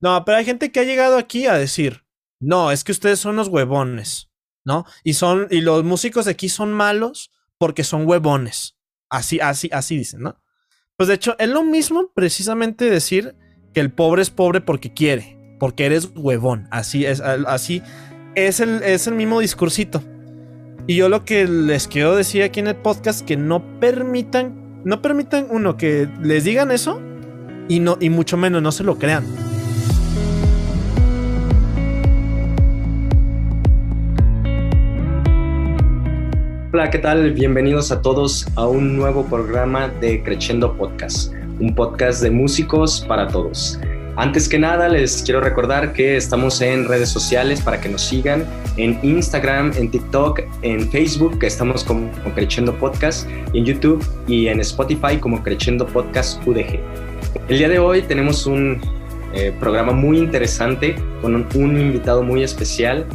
[0.00, 2.04] No, pero hay gente que ha llegado aquí a decir,
[2.40, 4.30] no, es que ustedes son los huevones,
[4.64, 4.84] ¿no?
[5.04, 8.76] Y son, y los músicos de aquí son malos porque son huevones.
[9.08, 10.40] Así, así, así dicen, ¿no?
[10.96, 13.36] Pues de hecho, es lo mismo precisamente decir
[13.74, 16.68] que el pobre es pobre porque quiere, porque eres huevón.
[16.70, 17.82] Así es, así
[18.34, 20.02] es el, es el mismo discursito.
[20.86, 25.02] Y yo lo que les quiero decir aquí en el podcast que no permitan, no
[25.02, 27.00] permitan uno que les digan eso
[27.68, 29.45] y no y mucho menos no se lo crean.
[36.76, 37.32] Hola, ¿qué tal?
[37.32, 43.28] Bienvenidos a todos a un nuevo programa de Crescendo Podcast, un podcast de músicos para
[43.28, 43.80] todos.
[44.16, 48.44] Antes que nada, les quiero recordar que estamos en redes sociales para que nos sigan,
[48.76, 54.60] en Instagram, en TikTok, en Facebook, que estamos como, Crescendo Podcast, en YouTube y en
[54.60, 56.78] Spotify como Crescendo Podcast UDG.
[57.48, 58.82] El día de hoy tenemos un
[59.32, 63.06] eh, programa muy interesante con un invitado muy especial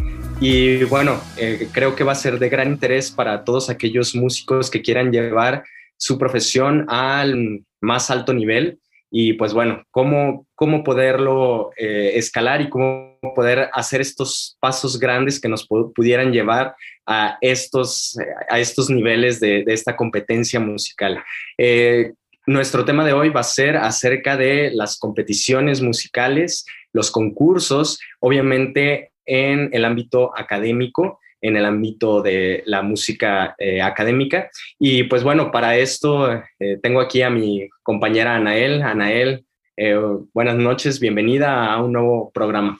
[0.43, 4.71] y bueno, eh, creo que va a ser de gran interés para todos aquellos músicos
[4.71, 5.63] que quieran llevar
[5.97, 8.79] su profesión al más alto nivel
[9.11, 15.39] y pues bueno, cómo, cómo poderlo eh, escalar y cómo poder hacer estos pasos grandes
[15.39, 18.17] que nos pudieran llevar a estos,
[18.49, 21.23] a estos niveles de, esta competencia musical.
[21.55, 22.13] Eh,
[22.47, 29.10] nuestro tema de hoy va a ser acerca de las competiciones musicales, los concursos, obviamente
[29.31, 34.51] en el ámbito académico, en el ámbito de la música eh, académica.
[34.77, 38.81] Y pues bueno, para esto eh, tengo aquí a mi compañera Anael.
[38.81, 39.45] Anael,
[39.77, 39.97] eh,
[40.33, 42.77] buenas noches, bienvenida a un nuevo programa.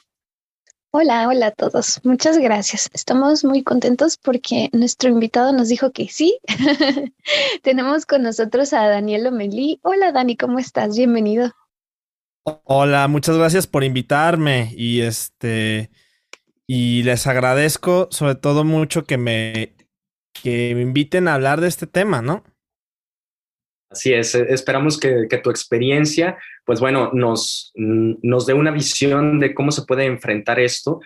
[0.90, 2.00] Hola, hola a todos.
[2.04, 2.90] Muchas gracias.
[2.92, 6.38] Estamos muy contentos porque nuestro invitado nos dijo que sí.
[7.62, 9.80] Tenemos con nosotros a Daniel Lomelí.
[9.80, 10.98] Hola Dani, ¿cómo estás?
[10.98, 11.50] Bienvenido.
[12.44, 15.90] Hola, muchas gracias por invitarme y este
[16.74, 19.74] y les agradezco sobre todo mucho que me,
[20.32, 22.44] que me inviten a hablar de este tema, ¿no?
[23.90, 29.52] Así es, e, esperamos que, tu experiencia, pues bueno, nos, nos dé una visión de
[29.52, 31.00] cómo se puede enfrentar esto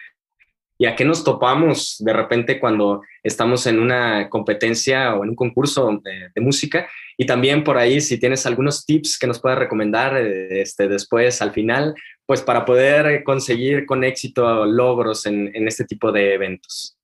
[0.78, 5.36] y a qué nos topamos de repente cuando estamos en una competencia o en un
[5.36, 6.88] concurso de, música.
[7.16, 11.42] Y también por ahí, si tienes algunos tips que nos puedas recomendar eh, este, después,
[11.42, 11.96] al final,
[12.26, 16.98] pues para poder conseguir con éxito logros en, este tipo de eventos.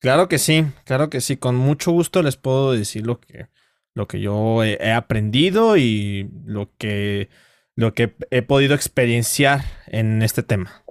[0.00, 3.46] Claro que sí, claro que sí, con mucho gusto les puedo decir lo que,
[3.94, 7.28] lo que yo he, aprendido y lo que,
[7.76, 10.84] lo que he podido experienciar en este tema.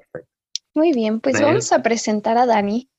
[0.74, 2.90] Muy bien, pues vamos a presentar a Dani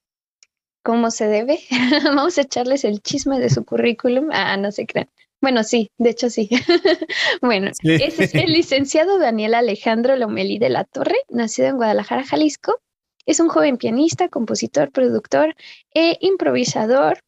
[0.82, 1.60] como se debe.
[2.04, 4.28] vamos a echarles el chisme de su currículum.
[4.32, 5.08] Ah, no se crean.
[5.42, 6.48] Bueno, sí, de hecho sí.
[7.42, 12.78] bueno, ese es el licenciado Daniel Alejandro Lomelí de la Torre, nacido en Guadalajara, Jalisco.
[13.26, 15.56] Es un joven pianista, compositor, productor
[15.92, 17.18] e improvisador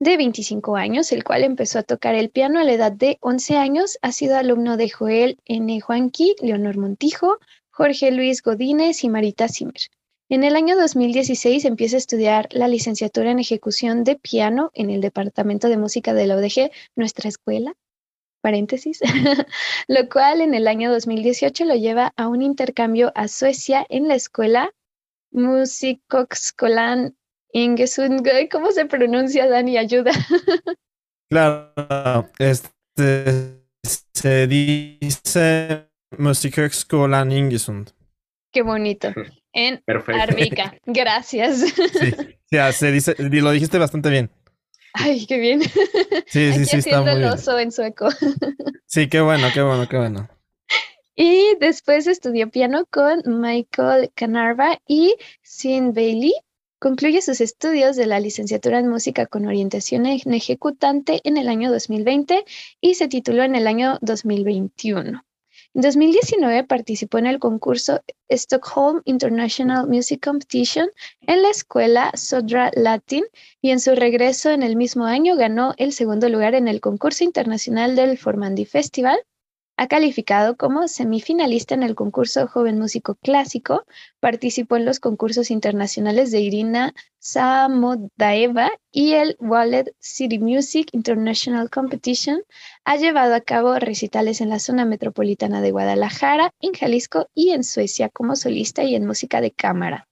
[0.00, 3.56] de 25 años, el cual empezó a tocar el piano a la edad de 11
[3.56, 3.98] años.
[4.00, 5.78] Ha sido alumno de Joel N.
[5.80, 7.38] Juanqui, Leonor Montijo,
[7.70, 9.82] Jorge Luis Godínez y Marita Zimmer.
[10.28, 15.00] En el año 2016 empieza a estudiar la licenciatura en ejecución de piano en el
[15.00, 17.74] Departamento de Música de la UDG, nuestra escuela,
[18.40, 19.00] paréntesis,
[19.88, 24.16] lo cual en el año 2018 lo lleva a un intercambio a Suecia en la
[24.16, 24.72] escuela
[25.30, 27.16] Musikokskolan
[27.52, 28.26] Ingesund.
[28.50, 29.78] ¿Cómo se pronuncia, Dani?
[29.78, 30.10] Ayuda.
[31.30, 33.62] claro, este
[34.12, 35.88] se dice
[36.18, 37.90] Musikokskolan Ingesund.
[38.52, 39.12] Qué bonito.
[39.56, 40.76] En Arbica.
[40.86, 41.60] Gracias.
[41.60, 44.30] Sí, se dice, lo dijiste bastante bien.
[44.92, 45.62] Ay, qué bien.
[46.26, 48.08] Sí, sí, sí, está muy el oso en sueco.
[48.84, 50.28] Sí, qué bueno, qué bueno, qué bueno.
[51.18, 56.34] Y después estudió piano con Michael Canarva y Sean Bailey.
[56.78, 61.72] Concluye sus estudios de la licenciatura en música con orientación en ejecutante en el año
[61.72, 62.44] 2020
[62.82, 65.24] y se tituló en el año 2021.
[65.76, 68.00] En 2019 participó en el concurso
[68.30, 70.88] Stockholm International Music Competition
[71.26, 73.26] en la escuela Sodra Latin
[73.60, 77.24] y en su regreso en el mismo año ganó el segundo lugar en el concurso
[77.24, 79.18] internacional del Formandi Festival
[79.78, 83.84] ha calificado como semifinalista en el concurso Joven Músico Clásico,
[84.20, 92.42] participó en los concursos internacionales de Irina Samodaeva y el Wallet City Music International Competition.
[92.84, 97.62] Ha llevado a cabo recitales en la zona metropolitana de Guadalajara, en Jalisco y en
[97.62, 100.08] Suecia como solista y en música de cámara.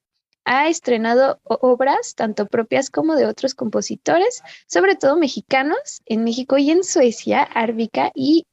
[0.46, 6.70] Ha estrenado obras tanto propias como de otros compositores, sobre todo mexicanos, en México y
[6.70, 8.44] en Suecia, Árbica y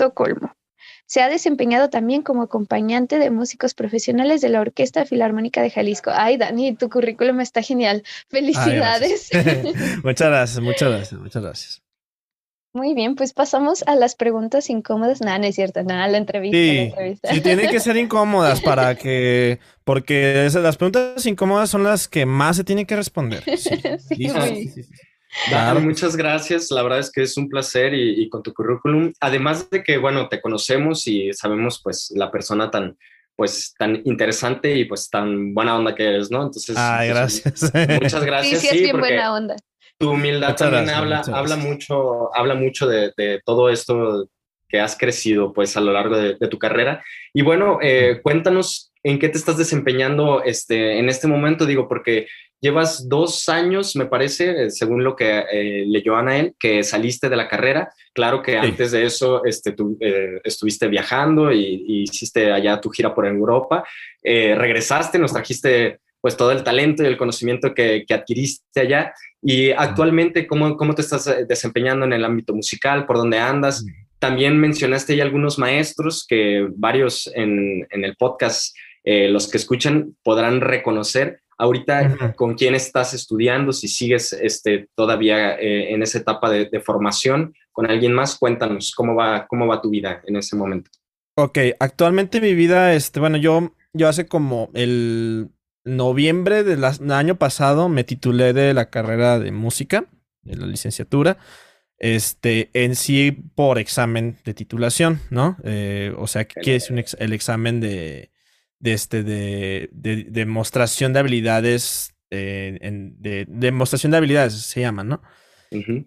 [0.00, 0.54] Estocolmo.
[1.04, 6.10] Se ha desempeñado también como acompañante de músicos profesionales de la Orquesta Filarmónica de Jalisco.
[6.14, 8.02] Ay, Dani, tu currículum está genial.
[8.28, 9.30] Felicidades.
[10.04, 11.82] muchas gracias, muchas gracias, muchas gracias.
[12.72, 15.20] Muy bien, pues pasamos a las preguntas incómodas.
[15.20, 16.56] Nada, no es cierto, nada, la entrevista.
[16.56, 17.34] Sí, la entrevista.
[17.34, 22.56] sí, tienen que ser incómodas para que, porque las preguntas incómodas son las que más
[22.56, 23.42] se tienen que responder.
[23.58, 23.76] Sí,
[24.08, 24.84] Sí, sí,
[25.30, 25.50] sí, sí, sí.
[25.50, 26.70] Claro, muchas gracias.
[26.70, 29.98] La verdad es que es un placer y, y con tu currículum, además de que,
[29.98, 32.96] bueno, te conocemos y sabemos, pues, la persona tan,
[33.36, 36.42] pues, tan interesante y, pues, tan buena onda que eres, ¿no?
[36.42, 37.72] Entonces, Ay, pues, gracias.
[38.02, 38.60] muchas Sí, gracias.
[38.60, 39.56] sí, es bien porque buena onda.
[39.98, 44.28] tu humildad Muchas también gracias, habla, habla mucho, habla mucho de, de todo esto
[44.68, 47.02] que has crecido, pues, a lo largo de, de tu carrera.
[47.34, 52.26] Y bueno, eh, cuéntanos en qué te estás desempeñando este, en este momento, digo, porque
[52.60, 57.36] llevas dos años, me parece, eh, según lo que eh, leyó Anael, que saliste de
[57.36, 57.90] la carrera.
[58.12, 58.58] Claro que Sí.
[58.58, 63.26] antes de eso este, tú, eh, estuviste viajando y, y hiciste allá tu gira por
[63.26, 63.84] Europa.
[64.22, 69.14] Eh, regresaste, nos trajiste pues todo el talento y el conocimiento que, que adquiriste allá.
[69.42, 73.06] Y actualmente, ¿cómo, ¿cómo te estás eh, desempeñando en el ámbito musical?
[73.06, 73.86] ¿Por dónde andas?
[74.18, 80.14] También mencionaste ya algunos maestros que varios en, en el podcast, eh, los que escuchan,
[80.22, 81.40] podrán reconocer.
[81.60, 82.34] Ahorita.
[82.36, 83.72] ¿con quién estás estudiando?
[83.72, 88.92] Si sigues este, todavía eh, en esa etapa de, de formación con alguien más, cuéntanos
[88.96, 90.90] cómo va, cómo va tu vida en ese momento.
[91.36, 95.48] Ok, actualmente mi vida, este, bueno, yo, yo hace como el
[95.84, 100.06] noviembre del año pasado me titulé de la carrera de música,
[100.42, 101.38] de la licenciatura,
[101.98, 105.56] este, en sí por examen de titulación, ¿no?
[105.64, 108.30] Eh, o sea, que es un ex- el examen de,
[108.80, 115.04] de este, de, de demostración de habilidades, eh, en- de demostración de habilidades se llama,
[115.04, 115.22] ¿no?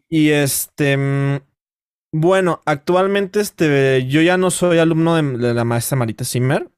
[0.09, 1.39] Y este, mm,
[2.11, 6.69] bueno, actualmente este, yo ya no soy alumno de, de la maestra Marita Zimmer,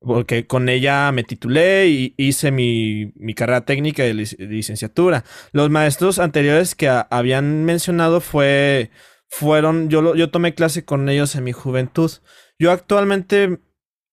[0.00, 5.24] porque con ella me titulé y hice mi, mi carrera técnica de, lic- de licenciatura.
[5.52, 8.90] Los maestros anteriores que habían mencionado fue,
[9.28, 12.10] fueron, yo, lo- yo tomé clase con ellos en mi juventud.
[12.58, 13.58] Yo actualmente,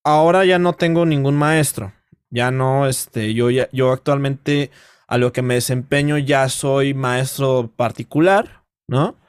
[0.03, 1.93] ahora ya no tengo ningún maestro.
[2.29, 4.71] Ya no, este, yo, ya, yo actualmente
[5.07, 9.19] a lo que me desempeño ya soy maestro particular, ¿no?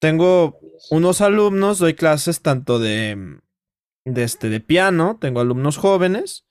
[0.00, 3.40] Tengo unos alumnos, doy clases tanto de,
[4.04, 6.46] de, este, de piano, tengo alumnos jóvenes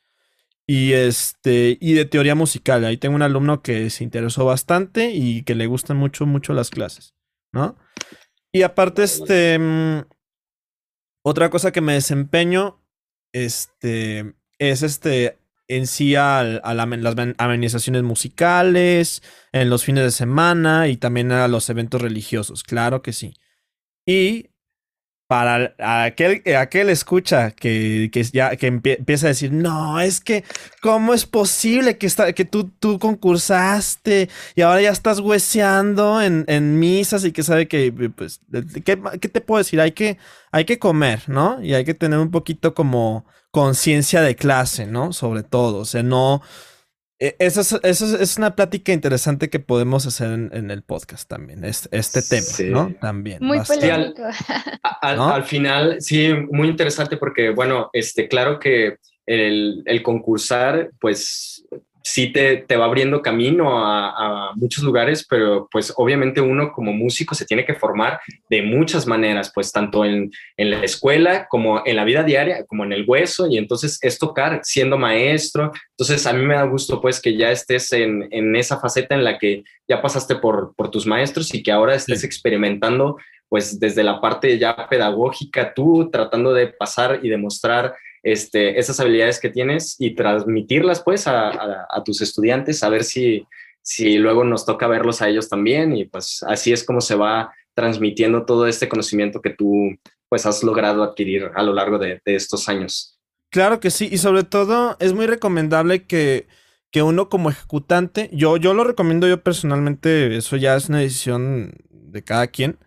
[0.67, 2.83] y, este, y de teoría musical.
[2.85, 6.69] Ahí tengo un alumno que se interesó bastante y que le gustan mucho, mucho las
[6.69, 7.13] clases,
[7.53, 7.77] ¿no?
[8.53, 10.01] Y aparte, este, mm,
[11.23, 12.80] otra cosa que me desempeño,
[13.33, 15.37] este, es este,
[15.67, 20.97] en sí al- a, la- las amen- amenizaciones musicales, en los fines de semana y
[20.97, 23.33] también a los eventos religiosos, claro que sí.
[24.05, 24.50] Y
[25.31, 30.43] para aquel, aquel escucha que, que ya que empie- empieza a decir, no, es que,
[30.81, 36.43] ¿cómo es posible que, está, que tú, tú concursaste y ahora ya estás hueseando en,
[36.49, 38.41] en misas y que sabe que, pues,
[38.83, 39.79] ¿qué, qué te puedo decir?
[39.79, 40.17] Hay que,
[40.51, 41.63] hay que comer, ¿no?
[41.63, 45.13] Y hay que tener un poquito como conciencia de clase, ¿no?
[45.13, 46.41] Sobre todo, o sea, no...
[47.21, 51.29] e- Esa es, esa es- una plática interesante que podemos hacer en, en el podcast
[51.29, 52.69] también, es- este tema, Sí.
[52.69, 52.93] ¿no?
[52.99, 53.37] También.
[53.41, 54.23] Muy polémico.
[55.01, 55.29] Al, ¿No?
[55.33, 61.63] al final, sí, muy interesante porque, bueno, este, claro que el, el concursar, pues
[62.03, 66.93] sí te, te va abriendo camino a, a muchos lugares, pero pues obviamente uno como
[66.93, 71.83] músico se tiene que formar de muchas maneras, pues tanto en, en la escuela como
[71.85, 75.71] en la vida diaria, como en el hueso, y entonces es tocar siendo maestro.
[75.91, 79.23] Entonces a mí me da gusto pues que ya estés en, en esa faceta en
[79.23, 82.25] la que ya pasaste por, por tus maestros y que ahora estés Sí.
[82.25, 83.17] experimentando
[83.49, 87.93] pues desde la parte ya pedagógica, tú tratando de pasar y demostrar
[88.23, 93.45] este, esas habilidades que tienes y transmitirlas pues a, tus estudiantes, a ver si,
[93.81, 97.53] si luego nos toca verlos a ellos también y pues así es como se va
[97.73, 99.95] transmitiendo todo este conocimiento que tú
[100.29, 103.17] pues has logrado adquirir a lo largo de, de estos años.
[103.49, 106.47] Claro que sí, y sobre todo es muy recomendable que,
[106.91, 111.73] que uno como ejecutante, yo, yo lo recomiendo yo personalmente, eso ya es una decisión
[111.89, 112.77] de cada quien,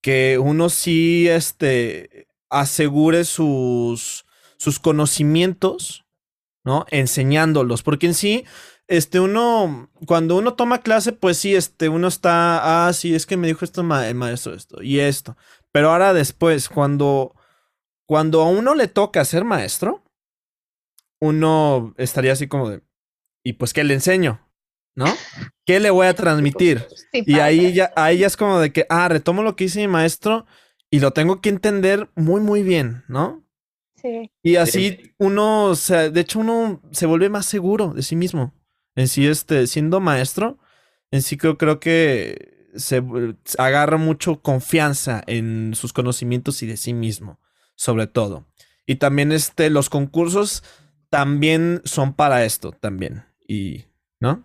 [0.00, 4.25] que uno sí este, asegure sus,
[4.58, 6.04] sus conocimientos,
[6.64, 6.84] ¿no?
[6.90, 8.44] Enseñándolos, porque en sí,
[8.88, 13.36] este, uno, cuando uno toma clase, pues sí, este, uno está, ah, sí, es que
[13.36, 15.36] me dijo esto ma- el maestro esto y esto,
[15.72, 17.34] pero ahora después, cuando,
[18.06, 20.02] cuando a uno le toca ser maestro,
[21.20, 22.82] uno estaría así como de,
[23.44, 24.40] ¿y pues qué le enseño?
[24.94, 25.06] ¿No?
[25.66, 26.86] ¿Qué le voy a transmitir?
[27.12, 29.80] Sí, Y ahí ya, ahí ya es como de que, ah, retomo lo que hice
[29.80, 30.46] mi maestro
[30.90, 33.44] y lo tengo que entender muy, muy bien, ¿no?
[34.00, 34.30] Sí.
[34.42, 38.54] Y así uno, o sea, de hecho uno se vuelve más seguro de sí mismo.
[38.94, 40.58] En sí, este, siendo maestro,
[41.10, 43.02] en sí creo, creo que se
[43.58, 47.40] agarra mucho confianza en sus conocimientos y de sí mismo,
[47.74, 48.46] sobre todo.
[48.86, 50.62] Y también este, los concursos
[51.10, 53.24] también son para esto también.
[53.46, 53.86] Y,
[54.20, 54.44] ¿no?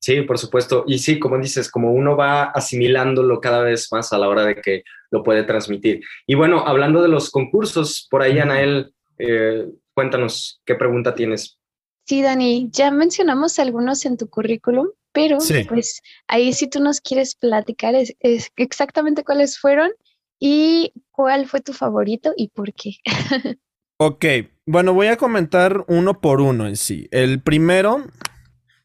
[0.00, 0.84] Sí, por supuesto.
[0.86, 4.60] Y sí, como dices, como uno va asimilándolo cada vez más a la hora de
[4.60, 6.00] que lo puede transmitir.
[6.26, 8.38] Y bueno, hablando de los concursos, por ahí.
[8.38, 11.58] Anael, eh, cuéntanos, ¿qué pregunta tienes?
[12.06, 15.64] Sí, Dani, ya mencionamos algunos en tu currículum, pero Sí.
[15.64, 19.90] pues ahí si tú nos quieres platicar es, es exactamente cuáles fueron
[20.38, 22.92] y cuál fue tu favorito y por qué.
[23.98, 24.26] Ok,
[24.66, 27.08] bueno, voy a comentar uno por uno en sí.
[27.12, 28.04] El primero,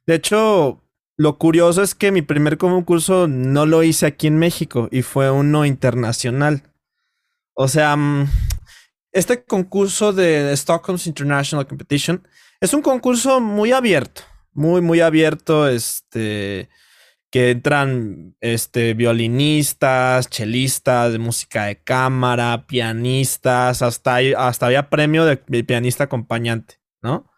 [0.08, 0.86] de hecho,
[1.22, 5.30] lo curioso es que mi primer concurso no lo hice aquí en México y fue
[5.30, 6.64] uno internacional.
[7.54, 8.28] O sea, mm,
[9.12, 12.28] este concurso de Stockholm's International Competition
[12.60, 16.70] es un concurso muy abierto, muy, muy abierto, este,
[17.30, 25.38] que entran, este, violinistas, chelistas, de música de cámara, pianistas, hasta, hasta había premio de
[25.38, 27.31] pianista acompañante, ¿no?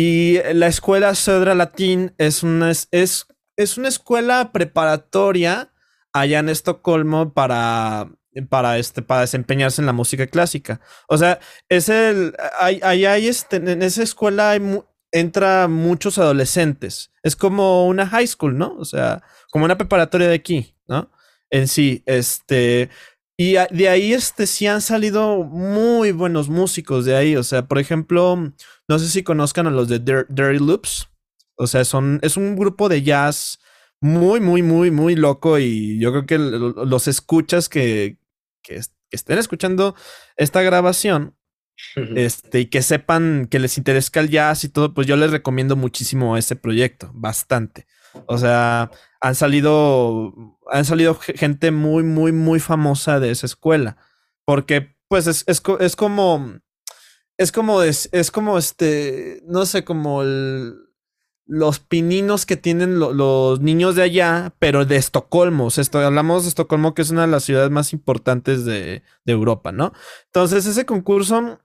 [0.00, 5.72] Y la escuela Cedra Latín es una, es, es, una escuela preparatoria
[6.12, 8.08] allá en Estocolmo para,
[8.48, 10.80] para, este, para desempeñarse en la música clásica.
[11.08, 12.36] O sea, es el.
[12.60, 17.10] Hay, hay, este, en esa escuela hay mu- entra muchos adolescentes.
[17.24, 18.76] Es como una high school, ¿no?
[18.78, 21.10] O sea, como una preparatoria de aquí, ¿no?
[21.50, 22.88] En sí, este.
[23.36, 27.34] Y de ahí, este, sí han salido muy buenos músicos de ahí.
[27.34, 28.52] O sea, por ejemplo,
[28.88, 31.08] no sé si conozcan a los de Dir- Dirty Loops.
[31.56, 33.58] O sea, son, es un grupo de jazz
[34.00, 35.58] muy, muy, muy, muy loco.
[35.58, 38.18] Y yo creo que los escuchas que,
[38.62, 39.94] que, est- que estén escuchando
[40.36, 41.36] esta grabación
[42.16, 45.76] este, y que sepan que les interesa el jazz y todo, pues yo les recomiendo
[45.76, 47.86] muchísimo ese proyecto, bastante.
[48.26, 48.90] O sea,
[49.20, 50.32] han salido,
[50.70, 53.96] han salido ge- gente muy, muy, muy famosa de esa escuela.
[54.44, 56.58] Porque, pues, es, es, es como,
[57.38, 60.76] es como, es, es como este, no sé, como el-
[61.46, 65.66] los pininos que tienen lo- los niños de allá, pero de Estocolmo.
[65.66, 69.32] O sea, hablamos de Estocolmo, que es una de las ciudades más importantes de, de
[69.32, 69.92] Europa, ¿no?
[70.26, 71.60] Entonces, ese concurso,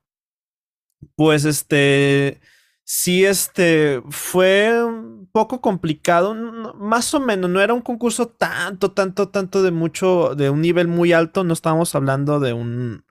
[1.16, 2.40] pues, este,
[2.84, 6.34] sí, este, fue un poco complicado,
[6.76, 10.88] más o menos, no era un concurso tanto, tanto, tanto de mucho, de un nivel
[10.88, 13.06] muy alto, no estábamos hablando de un,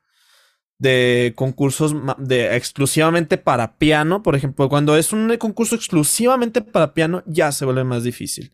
[0.82, 7.22] de concursos de exclusivamente para piano, por ejemplo, cuando es un concurso exclusivamente para piano,
[7.24, 8.52] ya se vuelve más difícil.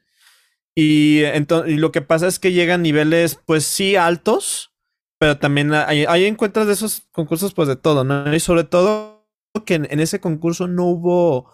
[0.75, 4.75] Y, y lo que pasa es que llegan niveles, pues sí, altos,
[5.19, 8.33] pero también ahí encuentras de esos concursos, pues de todo, ¿no?
[8.35, 9.27] Y sobre todo
[9.65, 11.51] que en, ese concurso no hubo,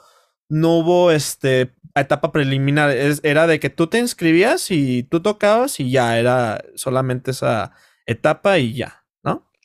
[0.48, 2.90] no hubo este etapa preliminar,
[3.22, 7.72] era de que tú te inscribías y tú tocabas y ya era solamente esa
[8.06, 9.03] etapa y ya.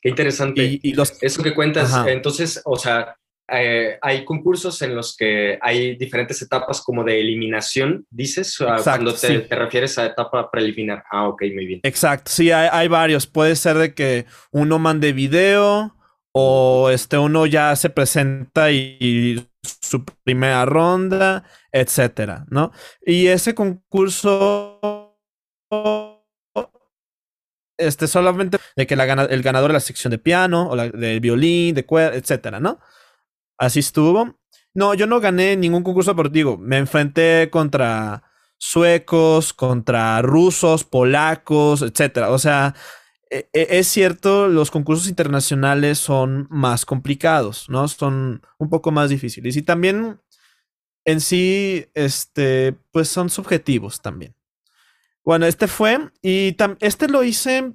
[0.00, 0.64] Qué interesante.
[0.64, 2.10] Y, y los Eso que cuentas, Ajá.
[2.10, 3.16] entonces, o sea,
[3.52, 9.12] eh, hay concursos en los que hay diferentes etapas como de eliminación, dices, Exacto, cuando
[9.12, 9.46] te, sí.
[9.48, 11.02] te refieres a etapa preliminar.
[11.10, 11.80] Ah, ok, muy bien.
[11.82, 13.26] Exacto, sí, hay, hay varios.
[13.26, 15.96] Puede ser de que uno mande video
[16.32, 22.70] o este uno ya se presenta y, y su primera ronda, etcétera, ¿no?
[23.04, 25.18] Y ese concurso
[27.80, 31.20] este solamente de que la el ganador de la sección de piano o la de
[31.20, 32.78] violín, de cuerda, etcétera, ¿no?
[33.58, 34.38] Así estuvo.
[34.74, 36.56] No, yo no gané ningún concurso deportivo.
[36.58, 38.22] Me enfrenté contra
[38.58, 42.30] suecos, contra rusos, polacos, etcétera.
[42.30, 42.74] O sea,
[43.30, 47.88] e- e- es cierto, los concursos internacionales son más complicados, ¿no?
[47.88, 49.56] Son un poco más difíciles.
[49.56, 50.20] Y también
[51.04, 54.34] en sí, este, pues son subjetivos también.
[55.24, 57.72] Bueno, este fue, y este lo hice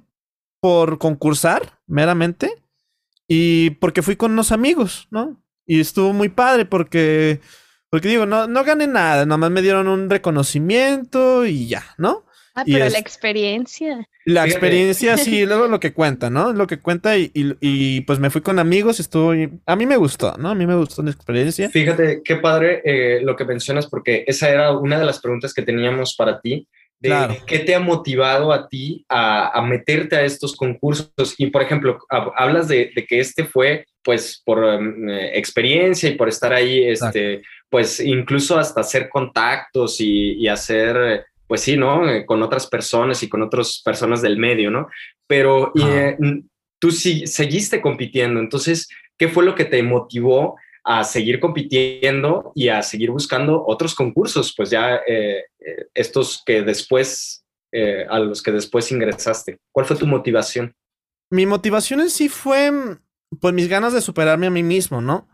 [0.60, 2.50] por concursar, meramente,
[3.28, 5.40] y porque fui con unos amigos, ¿no?
[5.66, 7.40] Y estuvo muy padre porque,
[7.90, 12.24] porque digo, no, no gané nada, nada más me dieron un reconocimiento y ya, ¿no?
[12.54, 14.08] Ah, Y pero es- la experiencia.
[14.24, 14.50] La Fíjate.
[14.66, 16.52] experiencia, sí, luego lo que cuenta, ¿no?
[16.52, 19.32] Lo que cuenta y, y- y, pues me fui con amigos y estuvo,
[19.66, 20.48] a mí me gustó, ¿no?
[20.50, 21.68] A mí me gustó la experiencia.
[21.70, 25.62] Fíjate qué padre eh, lo que mencionas, porque esa era una de las preguntas que
[25.62, 26.66] teníamos para ti.
[26.98, 27.36] De Claro.
[27.46, 31.34] ¿Qué te ha motivado a ti a, a meterte a estos concursos?
[31.38, 36.08] Y, por ejemplo, hab- hablas de, de que este fue, pues, por em, eh, experiencia
[36.08, 41.76] y por estar ahí, este, pues, incluso hasta hacer contactos y, y hacer, pues sí,
[41.76, 42.08] ¿no?
[42.08, 44.88] Eh, con otras personas y con otras personas del medio, ¿no?
[45.26, 46.16] Pero y, eh,
[46.78, 48.88] tú sí seguiste compitiendo, entonces
[49.18, 50.56] ¿qué fue lo que te motivó
[50.88, 54.54] a seguir compitiendo y a seguir buscando otros concursos?
[54.56, 59.58] Pues ya eh, eh, estos que después, eh, a los que después ingresaste.
[59.72, 60.74] ¿Cuál fue tu motivación?
[61.28, 62.70] Mi motivación en sí fue,
[63.40, 65.28] pues, mis ganas de superarme a mí mismo, ¿no?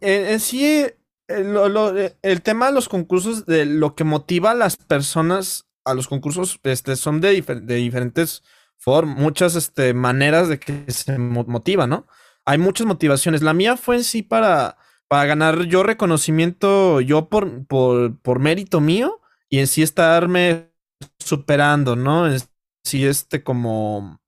[0.00, 0.86] En, sí,
[1.28, 6.58] el tema de los concursos, de lo que motiva a las personas a los concursos,
[6.64, 8.42] este, son de, de diferentes
[8.78, 12.06] formas, muchas este, maneras de que se motiva, ¿no?
[12.48, 13.42] Hay muchas motivaciones.
[13.42, 18.80] La mía fue en sí para, para ganar yo reconocimiento, yo por, por, por mérito
[18.80, 20.72] mío, y en sí estarme
[21.18, 22.26] superando, ¿no?
[22.26, 22.40] En
[22.82, 24.22] sí, este, como,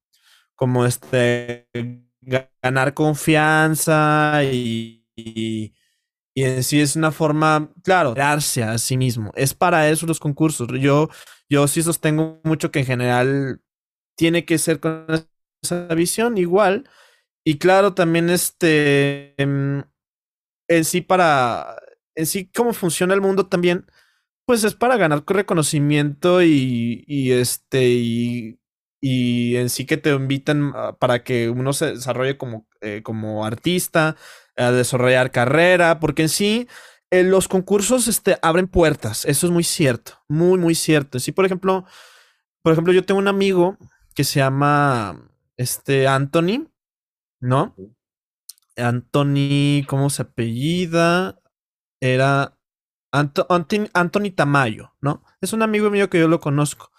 [0.54, 1.66] como este,
[2.60, 5.72] ganar confianza y, y,
[6.34, 9.32] en sí es una forma, claro, darse a sí mismo.
[9.34, 10.68] Es para eso los concursos.
[10.78, 11.08] Yo,
[11.48, 13.62] yo sí sostengo mucho que en general
[14.14, 15.06] tiene que ser con
[15.62, 16.86] esa visión igual.
[17.50, 19.82] Y claro, también este, em,
[20.68, 21.82] en, sí para,
[22.14, 23.86] en sí cómo funciona el mundo también,
[24.46, 28.60] pues es para ganar reconocimiento y, este, y,
[29.00, 34.14] y, en sí que te invitan para que uno se desarrolle como, eh, como artista,
[34.56, 36.68] a desarrollar carrera, porque en sí
[37.10, 41.18] eh, los concursos este, abren puertas, eso es muy cierto, muy, muy cierto.
[41.18, 41.84] Sí, por ejemplo,
[42.62, 43.76] por ejemplo, yo tengo un amigo
[44.14, 46.70] que se llama este Anthony,
[47.40, 47.74] ¿no?
[48.76, 51.40] Anthony, ¿cómo se apellida?
[52.00, 52.56] Era
[53.12, 55.22] Anthony, Tamayo, ¿no?
[55.40, 56.90] Es un amigo mío que yo lo conozco.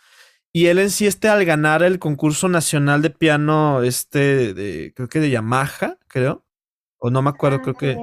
[0.53, 5.07] Y él en sí, este, al ganar el concurso nacional de piano, este, de, creo
[5.07, 6.45] que de Yamaha, creo.
[6.97, 7.97] O no me acuerdo, ah, creo que.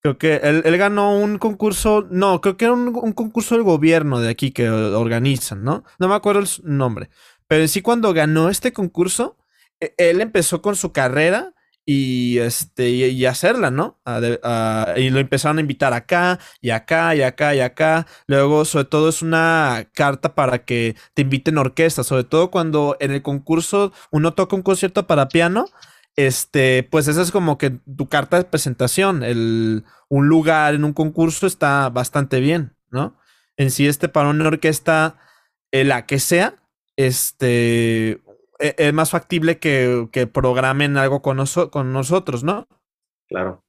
[0.00, 2.06] Creo que él, ganó un concurso.
[2.08, 5.82] No, creo que era un, un, concurso del gobierno de aquí que organizan, ¿no?
[5.98, 7.10] No me acuerdo el nombre.
[7.48, 9.36] Pero sí, cuando ganó este concurso,
[9.80, 11.54] él empezó con su carrera
[11.88, 14.00] y este y, hacerla, ¿no?
[14.96, 18.06] y lo empezaron a invitar acá y acá y acá y acá.
[18.26, 23.12] Luego, sobre todo, es una carta para que te inviten orquesta, sobre todo cuando en
[23.12, 25.66] el concurso uno toca un concierto para piano.
[26.16, 29.22] Este, pues esa es como que tu carta de presentación.
[29.22, 33.16] El, un lugar en un concurso está bastante bien, ¿no?
[33.56, 35.18] En sí, este para una orquesta,
[35.70, 36.56] eh, la que sea,
[36.96, 38.20] este, e-,
[38.58, 42.68] es más factible que, que programen algo con, con nosotros, ¿no?
[43.28, 43.64] Claro.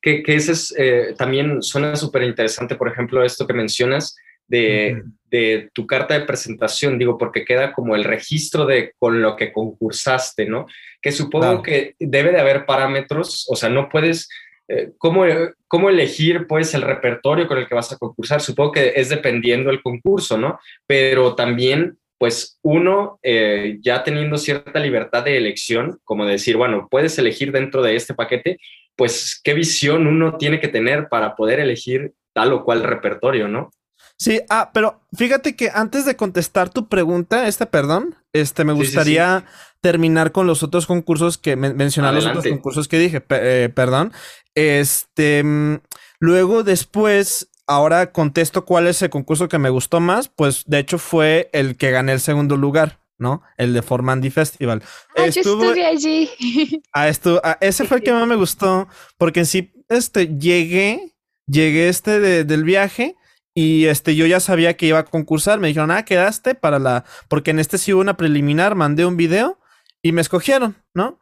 [0.00, 5.02] Que, que ese es, eh, también suena súper interesante, por ejemplo, esto que mencionas de,
[5.30, 9.52] de, tu carta de presentación, digo, porque queda como el registro de con lo que
[9.52, 10.66] concursaste, ¿no?
[11.02, 14.28] Que supongo que debe de haber parámetros, o sea, no puedes,
[14.68, 15.24] eh, ¿cómo,
[15.66, 18.40] ¿cómo, elegir pues el repertorio con el que vas a concursar?
[18.40, 20.58] Supongo que es dependiendo del concurso, ¿no?
[20.86, 27.16] Pero también pues uno, eh, ya teniendo cierta libertad de elección, como decir, bueno, puedes
[27.18, 28.58] elegir dentro de este paquete,
[28.96, 33.70] pues qué visión uno tiene que tener para poder elegir tal o cual repertorio, ¿no?
[34.16, 39.44] Sí, ah, pero fíjate que antes de contestar tu pregunta, este perdón, este me gustaría
[39.80, 44.12] terminar con los otros concursos que mencionar los otros concursos que dije, eh, perdón.
[44.56, 45.76] Este, mm,
[46.18, 50.28] luego después ahora contesto cuál es el concurso que me gustó más.
[50.28, 53.42] Pues de hecho fue el que gané el segundo lugar, ¿no?
[53.56, 54.82] El de Formandi Festival.
[55.16, 56.28] Ah, yo estuve allí.
[56.92, 61.14] Ah, esto, ah, ese fue el que más me gustó, porque en sí, este, llegué,
[61.46, 63.14] llegué este del viaje.
[63.54, 65.58] Y este, yo ya sabía que iba a concursar.
[65.58, 67.04] Me dijeron, ah, quedaste para la.
[67.28, 69.58] Porque en este sí hubo una preliminar, mandé un video
[70.00, 71.18] y me escogieron, ¿no?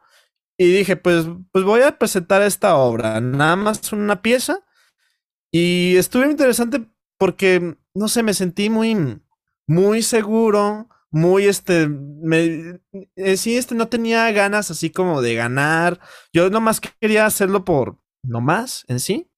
[0.55, 3.19] Y dije, pues, pues voy a presentar esta obra.
[3.21, 4.66] Nada más una pieza
[5.51, 6.85] y estuvo interesante
[7.17, 9.19] porque, no sé, me sentí muy,
[9.67, 12.79] muy seguro, muy este, me,
[13.15, 15.99] eh, sí, este no tenía ganas así como de ganar.
[16.33, 19.29] Yo nomás quería hacerlo por nomás en sí.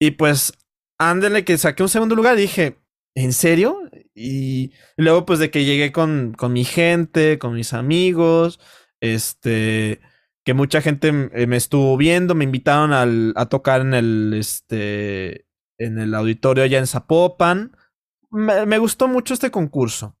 [0.00, 0.52] Y pues,
[0.98, 2.78] ándele que saqué un segundo lugar y dije,
[3.14, 3.78] ¿en serio?
[4.14, 8.60] Y luego pues de que llegué con, con mi gente, con mis amigos,
[9.00, 10.00] este,
[10.50, 12.92] que mucha gente eh, me estuvo viendo, me invitaron
[13.36, 15.46] a tocar en el, este,
[15.78, 17.76] en el auditorio allá en Zapopan.
[18.32, 20.16] Me, gustó mucho este concurso.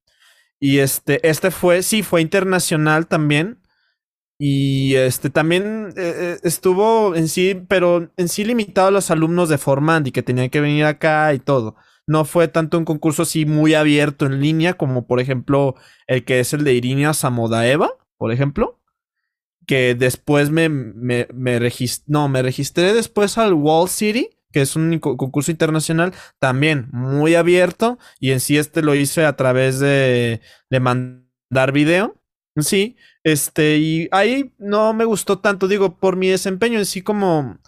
[0.60, 3.60] Y este, este fue, sí, fue internacional también.
[4.38, 9.48] Y este también eh, eh, estuvo en sí, pero en sí limitado a los alumnos
[9.48, 11.74] de Formandi que tenían que venir acá y todo.
[12.06, 15.74] No fue tanto un concurso así muy abierto en línea como por ejemplo
[16.06, 18.79] el que es el de Irinia Samodaeva, por ejemplo
[19.70, 24.74] que después me, me, me registré, no, me registré después al Wall City, que es
[24.74, 30.40] un concurso internacional también muy abierto y en sí este lo hice a través de,
[30.70, 32.16] de mandar video.
[32.56, 37.60] Sí, este, y ahí no me gustó tanto, digo, por mi desempeño en sí como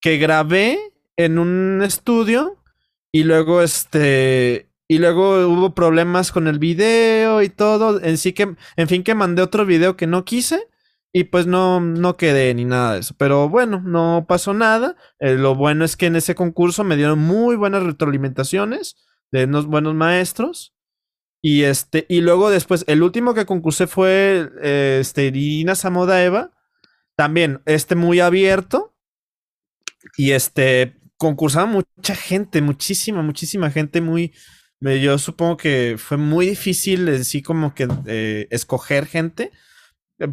[0.00, 0.78] que grabé
[1.16, 2.62] en un estudio
[3.10, 8.54] y luego este, y luego hubo problemas con el video y todo, en sí que,
[8.76, 10.68] en fin que mandé otro video que no quise
[11.12, 15.34] y pues no, no quedé ni nada de eso, pero bueno, no pasó nada, eh,
[15.34, 18.96] lo bueno es que en ese concurso me dieron muy buenas retroalimentaciones
[19.30, 20.74] de unos buenos maestros.
[21.40, 25.74] Y este, y luego después, el último que concursé fue eh, este, Irina.
[27.16, 28.94] También, este muy abierto.
[30.16, 34.32] Y este, concursaba mucha gente, muchísima, muchísima gente muy.
[34.80, 39.50] Yo supongo que fue muy difícil así como que eh, escoger gente.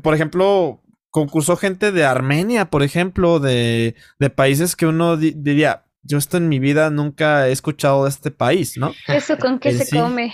[0.01, 6.17] Por ejemplo, concursó gente de Armenia, por ejemplo, de, de países que uno diría, yo
[6.17, 8.93] esto en mi vida nunca he escuchado de este país, ¿no?
[9.07, 10.31] ¿Eso con qué se come?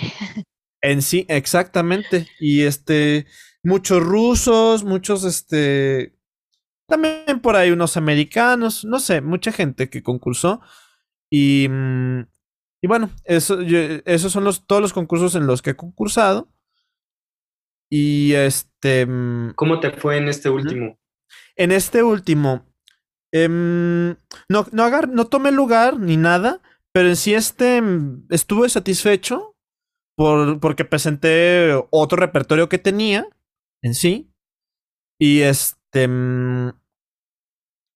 [0.82, 2.28] En sí, exactamente.
[2.40, 3.26] Y este,
[3.64, 6.18] muchos rusos, muchos, este,
[6.88, 10.62] también por ahí unos americanos, no sé, mucha gente que concursó.
[11.30, 12.22] Y, mm,
[12.82, 16.50] y bueno, eso, esos son los, todos los concursos en los que he concursado.
[17.92, 19.06] Y este...
[19.06, 20.98] Mm, ¿Cómo te fue en este último?
[21.56, 22.66] En este último,
[23.34, 24.16] em,
[24.50, 26.62] no, no, agar, no tomé lugar ni nada,
[26.94, 29.52] pero en sí este mm, estuve satisfecho
[30.16, 33.28] porque presenté otro repertorio que tenía
[33.82, 34.32] en sí.
[35.20, 36.08] Y este.
[36.08, 36.74] Mm,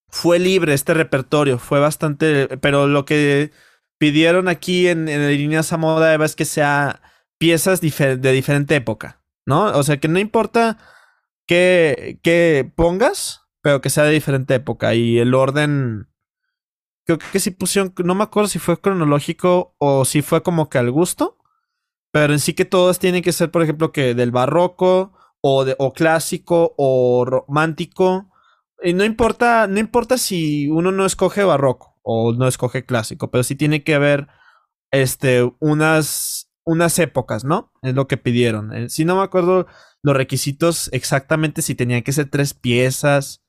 [0.10, 2.58] fue libre este repertorio, fue bastante.
[2.58, 3.52] Pero lo que
[3.98, 7.02] pidieron aquí en, en línea Samoda Eva es que sea
[7.38, 9.66] piezas de diferente época, ¿no?
[9.66, 10.78] O sea, que no importa
[11.48, 14.94] qué, qué pongas, pero que sea de diferente época.
[14.96, 16.08] Y el orden.
[17.06, 17.94] Creo que si pusieron.
[18.04, 21.38] No me acuerdo si fue cronológico o si fue como que al gusto.
[22.12, 25.76] Pero en sí que todos tienen que ser, por ejemplo, que del barroco o, de,
[25.80, 28.32] o clásico o romántico.
[28.84, 33.44] Y no importa, no importa si uno no escoge barroco o no escoge clásico, pero
[33.44, 34.28] sí tiene que haber
[34.92, 37.72] este, unas, unas épocas, ¿no?
[37.82, 38.74] Es lo que pidieron.
[38.74, 39.68] Eh, si no me acuerdo
[40.02, 43.42] los requisitos exactamente si tenían que ser tres piezas.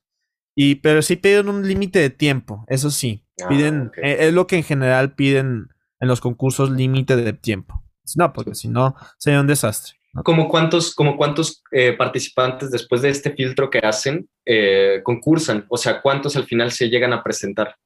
[0.54, 3.26] Y, pero sí pidieron un límite de tiempo, eso sí.
[3.42, 5.68] Ah, piden, eh, es lo que en general piden
[6.00, 7.82] en los concursos límite de tiempo.
[8.16, 9.96] No, porque si no, sería un desastre.
[10.24, 15.66] ¿Como cuántos, como cuántos eh, participantes después de este filtro que hacen eh, concursan?
[15.68, 17.76] O sea, ¿cuántos al final se llegan a presentar?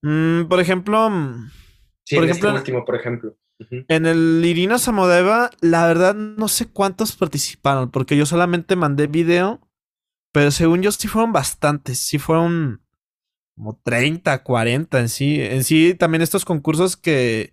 [0.00, 1.10] Mm, por ejemplo...
[2.12, 3.36] Sí, por en este ejemplo, este último, por ejemplo.
[3.88, 9.66] En el Irina Samodeva, la verdad no sé cuántos participaron, porque yo solamente mandé video,
[10.30, 12.84] pero según yo sí fueron bastantes, sí fueron
[13.54, 15.40] como 30, 40 en sí.
[15.40, 17.52] En sí, también estos concursos que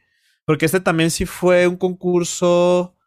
[0.49, 2.97] porque este también sí fue un concurso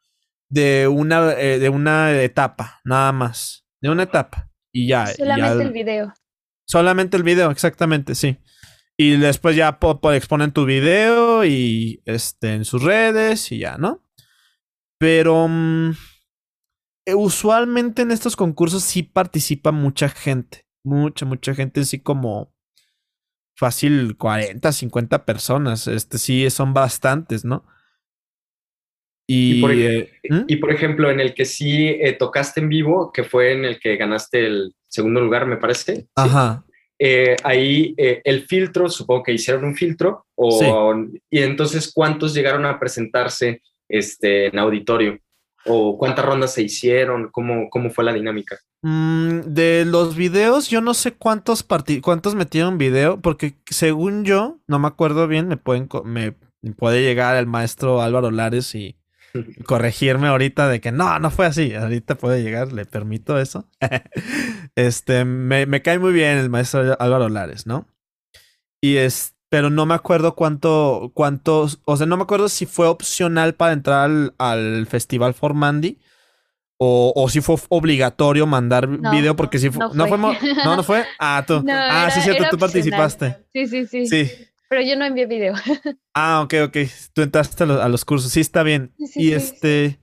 [0.48, 3.66] de una, eh, de una etapa, nada más.
[3.80, 4.48] De una etapa.
[4.70, 5.08] Y ya.
[5.08, 6.14] Solamente el video.
[6.64, 8.38] Solamente el video, exactamente, sí.
[8.98, 9.78] Y después ya
[10.14, 14.04] exponen tu video y este, en sus redes y ya, ¿no?
[14.98, 15.90] Pero mm,
[17.06, 20.66] eh, usualmente en estos concursos sí participa mucha gente.
[20.84, 22.52] Mucha, mucha gente, así como
[23.56, 25.86] fácil 40, 50 personas.
[25.86, 27.64] Este sí, son bastantes, ¿no?
[29.28, 30.60] Y, por, eh, ¿Mm?
[30.60, 33.96] por ejemplo, en el que sí eh, tocaste en vivo, que fue en el que
[33.96, 36.08] ganaste el segundo lugar, me parece.
[36.16, 36.64] Ajá.
[37.04, 40.94] Eh, ahí el filtro, supongo que hicieron un filtro, o,
[41.28, 45.18] y entonces, ¿cuántos llegaron a presentarse este, en auditorio?
[45.64, 47.30] ¿O cuántas rondas se hicieron?
[47.32, 48.56] ¿Cómo, cómo fue la dinámica?
[48.82, 51.66] Mm, de los videos, yo no sé cuántos
[52.02, 56.34] cuántos metieron video, porque según yo, no me acuerdo bien, me pueden me
[56.76, 58.96] puede llegar el maestro Álvaro Lares y
[59.66, 61.74] corregirme ahorita de que no, no fue así.
[61.74, 63.68] Ahorita puede llegar, le permito eso.
[64.76, 67.86] este, me, me, cae muy bien el maestro Álvaro Lares, ¿no?
[68.80, 72.86] Y es, pero no me acuerdo cuánto, cuántos, o sea, no me acuerdo si fue
[72.86, 75.98] opcional para entrar al, al Festival Formandi
[76.84, 80.18] o, si fue obligatorio mandar video porque si fue, no, fue.
[80.18, 81.04] no, no fue.
[81.18, 81.64] Ah, tú.
[81.70, 83.36] ah, sí, cierto, tú participaste.
[83.52, 84.06] Sí, sí, sí.
[84.06, 84.30] Sí.
[84.68, 85.54] Pero yo no envié video.
[86.14, 86.76] ah, ok, ok.
[87.12, 88.32] Tú entraste a los, cursos.
[88.32, 88.92] Sí, está bien.
[88.98, 90.00] y este.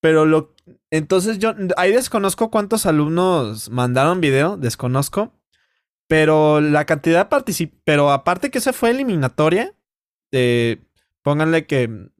[0.00, 0.54] Pero lo.
[0.92, 1.54] Entonces yo.
[1.76, 4.56] Ahí desconozco cuántos alumnos mandaron video.
[4.56, 5.32] Desconozco.
[6.06, 9.74] Pero la cantidad de Pero aparte que esa fue eliminatoria.
[10.30, 10.80] De,
[11.22, 12.10] pónganle que.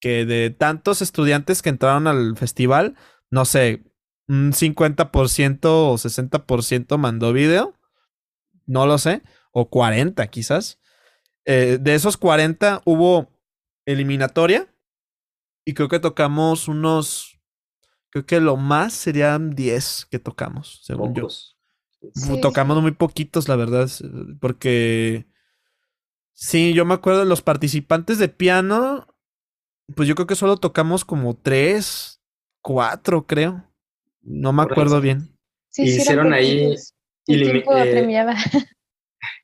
[0.00, 2.96] Que de tantos estudiantes que entraron al festival
[3.32, 3.82] no sé,
[4.28, 7.74] un 50% o 60% mandó video.
[8.66, 9.22] No lo sé.
[9.52, 10.78] O 40 quizás.
[11.46, 13.32] Eh, de esos 40 hubo
[13.86, 14.68] eliminatoria.
[15.64, 17.31] Y creo que tocamos unos
[18.12, 21.56] Creo que lo más serían 10 que tocamos, según Pocos.
[22.02, 22.10] yo.
[22.14, 23.88] Sí, tocamos muy poquitos, la verdad,
[24.38, 25.26] porque
[26.34, 29.06] sí, yo me acuerdo de los participantes de piano,
[29.96, 32.20] pues yo creo que solo tocamos como tres,
[32.60, 33.66] cuatro, creo.
[34.20, 35.02] No me acuerdo sí.
[35.02, 35.38] bien.
[35.70, 36.74] Sí, Hicieron ahí
[37.28, 38.36] elimi- eh.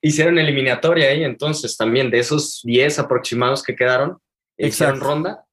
[0.03, 4.19] Hicieron eliminatoria ahí, entonces también de esos 10 aproximados que quedaron,
[4.59, 5.05] hicieron Exacto.
[5.15, 5.45] ronda.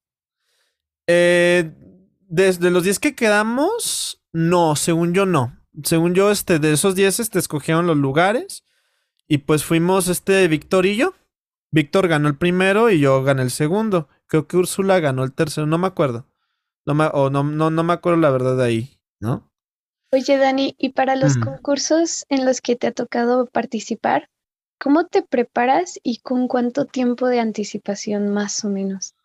[1.08, 1.72] Eh,
[2.28, 5.58] desde los 10 que quedamos, no, según yo no.
[5.84, 8.64] Según yo, este, de esos 10, este, escogieron los lugares.
[9.28, 11.14] Y pues fuimos, este, Víctor y yo.
[11.72, 14.08] Víctor ganó el primero y yo gané el segundo.
[14.28, 16.28] Creo que Úrsula ganó el tercero, no me acuerdo.
[16.86, 19.52] No me, o no, no, no me acuerdo la verdad de ahí, ¿no?
[20.12, 21.42] Oye, Dani, y para los Mm.
[21.44, 24.30] concursos en los que te ha tocado participar,
[24.80, 29.16] ¿cómo te preparas y con cuánto tiempo de anticipación más o menos?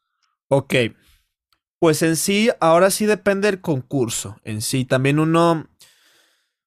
[0.48, 0.74] Ok.
[1.80, 4.36] Pues en sí, ahora sí depende del concurso.
[4.44, 5.66] En sí, también uno.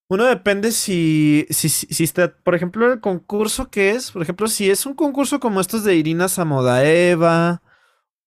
[0.10, 4.70] Uno depende si, si, si, está, por ejemplo, el concurso que es, por ejemplo, si
[4.70, 7.64] es un concurso como estos de Irina Samodaeva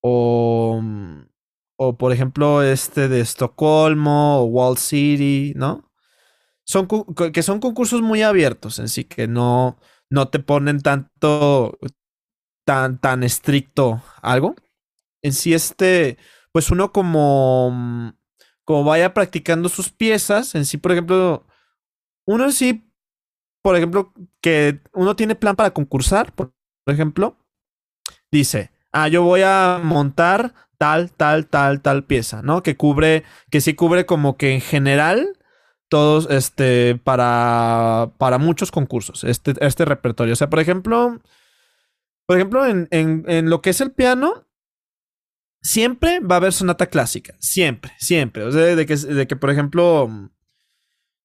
[0.01, 0.83] o,
[1.77, 5.91] o por ejemplo, este de Estocolmo o Wall City, ¿no?
[6.65, 6.89] Son,
[7.33, 9.79] que son concursos muy abiertos en sí, que no,
[10.11, 11.79] no te ponen tanto,
[12.65, 14.57] tan, tan estricto algo.
[15.23, 16.19] En sí, este,
[16.57, 18.13] pues uno como, mm,
[18.65, 21.47] como vaya practicando sus piezas, en sí, por ejemplo,
[22.25, 22.91] uno sí,
[23.61, 27.37] por ejemplo, que uno tiene plan para concursar, por, por ejemplo,
[28.33, 32.63] dice, ah, yo voy a montar tal, tal, tal, tal pieza, ¿no?
[32.63, 35.39] Que cubre, que sí cubre como que en general
[35.91, 40.33] todos, este, para, para muchos concursos, este, este repertorio.
[40.33, 41.21] O sea, por ejemplo,
[42.25, 44.46] por ejemplo, en, en, en lo que es el piano,
[45.67, 47.35] siempre va a haber sonata clásica.
[47.41, 48.45] Siempre, siempre.
[48.45, 50.09] O sea, de que, de que por ejemplo,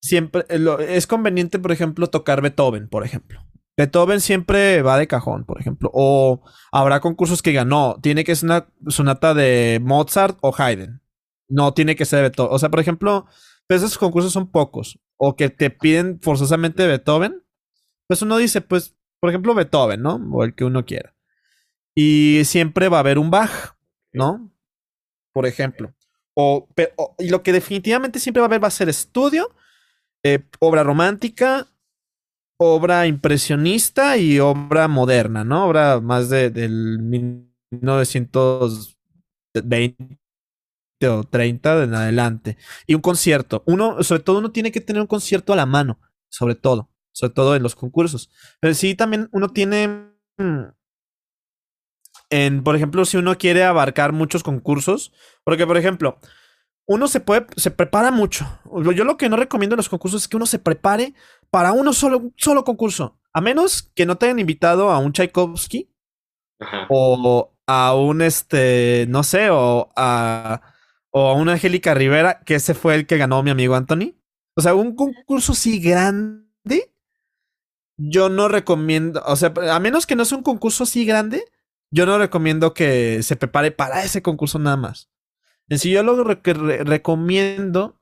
[0.01, 3.45] siempre eh, es conveniente, por ejemplo, tocar Beethoven, por ejemplo.
[3.77, 5.89] Beethoven siempre va de cajón, por ejemplo.
[5.93, 11.01] O habrá concursos que digan, no, tiene que ser una sonata de Mozart o Haydn.
[11.47, 12.53] No tiene que ser Beethoven.
[12.53, 13.27] O sea, por ejemplo,
[13.67, 14.99] pues esos concursos son pocos.
[15.17, 17.43] O que te piden forzosamente Beethoven.
[18.07, 20.15] Pues uno dice, pues, por ejemplo, Beethoven, ¿no?
[20.31, 21.15] O el que uno quiera.
[21.93, 23.75] Y siempre va a haber un Bach,
[24.13, 24.51] ¿no?
[25.33, 25.93] Por ejemplo.
[26.35, 29.55] O, pe- o- y lo que definitivamente siempre va a haber va a ser estudio,
[30.23, 31.67] eh, obra romántica,
[32.59, 35.65] obra impresionista y obra moderna, ¿no?
[35.67, 38.97] Obra más de, del 1920
[41.07, 42.57] o 30 en adelante.
[42.87, 43.63] Y un concierto.
[43.65, 47.33] Uno, sobre todo, uno tiene que tener un concierto a la mano, sobre todo, sobre
[47.33, 48.29] todo en los concursos.
[48.59, 50.11] Pero sí, también uno tiene.
[52.31, 55.11] En, por ejemplo, si uno quiere abarcar muchos concursos,
[55.43, 56.17] porque, por ejemplo,
[56.87, 58.47] uno se puede, se prepara mucho.
[58.95, 61.13] Yo lo que no recomiendo en los concursos es que uno se prepare
[61.49, 63.19] para uno solo, solo concurso.
[63.33, 65.89] A menos que no te hayan invitado a un Tchaikovsky
[66.59, 66.87] Ajá.
[66.89, 70.61] o a un este, no sé, o a,
[71.11, 74.15] o a una Angélica Rivera, que ese fue el que ganó mi amigo Anthony.
[74.55, 76.93] O sea, un concurso así grande,
[77.97, 81.45] yo no recomiendo, o sea, a menos que no sea un concurso así grande,
[81.91, 85.09] yo no recomiendo que se prepare para ese concurso nada más.
[85.69, 88.01] En sí, yo lo que re- recomiendo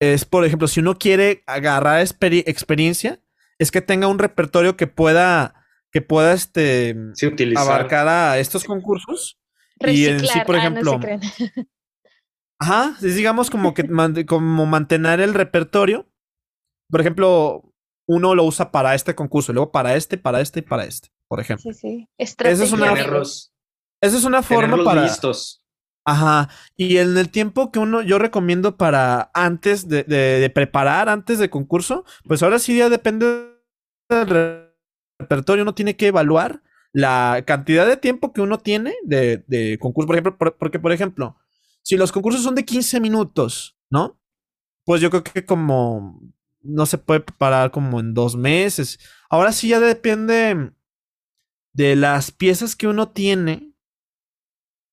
[0.00, 3.20] es, por ejemplo, si uno quiere agarrar experi- experiencia,
[3.58, 5.54] es que tenga un repertorio que pueda,
[5.90, 7.64] que pueda, este, Sí, utilizar.
[7.64, 9.38] abarcar a estos concursos.
[9.80, 11.20] Y en sí, por ah, no se ejemplo, crean.
[12.58, 16.08] Ajá, es digamos como que man- como mantener el repertorio.
[16.90, 17.72] Por ejemplo,
[18.06, 21.40] uno lo usa para este concurso, luego para este, para este y para este, por
[21.40, 21.72] ejemplo.
[21.72, 22.08] Sí, sí.
[22.18, 23.54] Esa es una- tenerlos,
[24.02, 25.04] es una forma para.
[25.04, 25.64] listos.
[26.04, 26.50] Ajá.
[26.76, 31.38] Y en el tiempo que uno, yo recomiendo para antes de, de- de preparar, antes
[31.38, 33.54] de concurso, pues ahora sí ya depende
[34.10, 34.74] del re-
[35.18, 35.62] repertorio.
[35.62, 40.06] Uno tiene que evaluar la cantidad de tiempo que uno tiene de, de concurso.
[40.06, 41.38] Por ejemplo, por- porque, por ejemplo,
[41.82, 44.20] si los concursos son de 15 minutos, ¿no?
[44.84, 46.20] Pues yo creo que como
[46.60, 48.98] no se puede preparar como en dos meses.
[49.30, 50.72] Ahora sí ya depende
[51.72, 53.72] de las piezas que uno tiene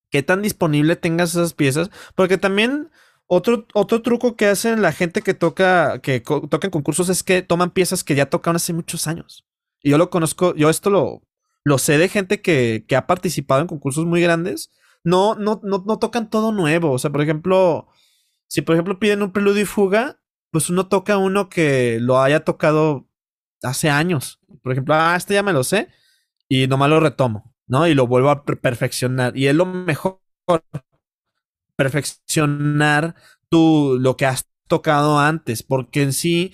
[0.09, 1.89] qué tan disponible tengas esas piezas.
[2.15, 2.89] Porque también
[3.27, 7.41] otro, otro truco que hacen la gente que toca, que co- en concursos es que
[7.41, 9.45] toman piezas que ya tocaron hace muchos años.
[9.81, 11.21] Y yo lo conozco, yo esto lo,
[11.63, 14.71] lo sé de gente que, que ha participado en concursos muy grandes.
[15.03, 16.91] No, no, no, no tocan todo nuevo.
[16.91, 17.87] O sea, por ejemplo,
[18.47, 20.19] si por ejemplo piden un preludio y fuga,
[20.51, 23.07] pues uno toca uno que lo haya tocado
[23.61, 24.39] hace años.
[24.63, 25.89] Por ejemplo, ah, este ya me lo sé
[26.49, 27.87] y nomás lo retomo, ¿no?
[27.87, 29.37] Y lo vuelvo a per- perfeccionar.
[29.37, 30.21] Y es lo mejor,
[31.75, 33.15] perfeccionar
[33.49, 36.53] tú lo que has tocado antes, porque en sí,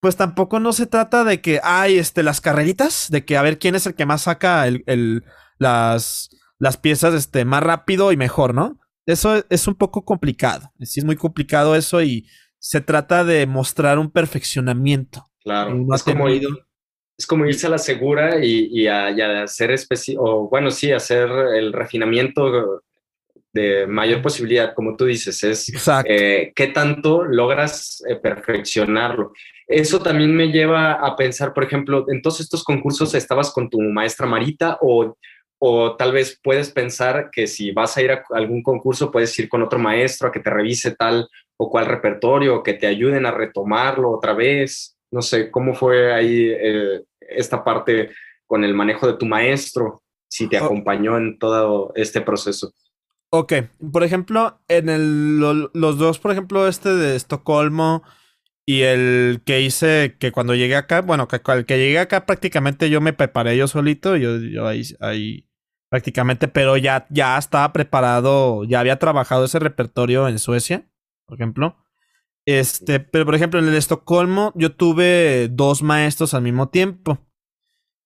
[0.00, 3.58] pues tampoco no se trata de que hay este, las carreritas, de que a ver
[3.58, 5.24] quién es el que más saca el,
[5.58, 8.78] las, las piezas este, más rápido y mejor, ¿no?
[9.06, 10.72] Eso es un poco complicado.
[10.80, 15.26] Sí, es muy complicado eso y se trata de mostrar un perfeccionamiento.
[15.42, 16.26] Claro, es como,
[17.18, 21.72] es como irse a la segura y, a, hacer especie, o bueno, sí, hacer el
[21.72, 22.82] refinamiento
[23.52, 25.72] de mayor posibilidad, como tú dices, es
[26.04, 29.32] eh, qué tanto logras eh, perfeccionarlo.
[29.66, 33.80] Eso también me lleva a pensar, por ejemplo, en todos estos concursos estabas con tu
[33.80, 35.16] maestra Marita o,
[35.58, 39.48] o tal vez puedes pensar que si vas a ir a algún concurso puedes ir
[39.48, 43.30] con otro maestro a que te revise tal o cual repertorio, que te ayuden a
[43.30, 44.95] retomarlo otra vez.
[45.16, 48.10] No sé, ¿cómo fue ahí eh, esta parte
[48.46, 50.02] con el manejo de tu maestro?
[50.28, 52.74] Si te acompañó en todo este proceso.
[53.30, 53.54] Ok,
[53.90, 58.02] por ejemplo, en el, los dos, por ejemplo, este de Estocolmo
[58.66, 62.90] y el que hice que cuando llegué acá, bueno, que el que llegué acá prácticamente
[62.90, 65.48] yo me preparé yo solito, yo, yo ahí, ahí
[65.88, 70.90] prácticamente, pero ya, ya estaba preparado, ya había trabajado ese repertorio en Suecia,
[71.24, 71.78] por ejemplo.
[72.46, 77.18] Este, pero por ejemplo, en el Estocolmo yo tuve dos maestros al mismo tiempo.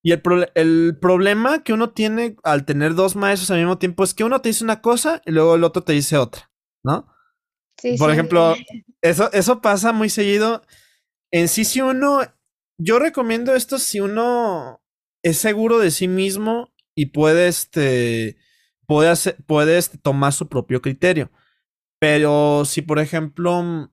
[0.02, 0.22] Y el,
[0.54, 4.40] el, problema que uno tiene al tener dos maestros al mismo tiempo es que uno
[4.40, 6.50] te dice una cosa y luego el otro te dice otra,
[6.82, 7.06] ¿no?
[7.78, 8.56] Sí, Por ejemplo,
[9.02, 10.62] eso, eso pasa muy seguido.
[11.30, 12.20] En sí, si uno,
[12.78, 14.82] yo recomiendo esto si uno
[15.22, 18.38] es seguro de sí mismo y puede, este,
[18.86, 21.30] puede, hacer, puede este, tomar su propio criterio.
[21.98, 23.90] Pero si, por ejemplo,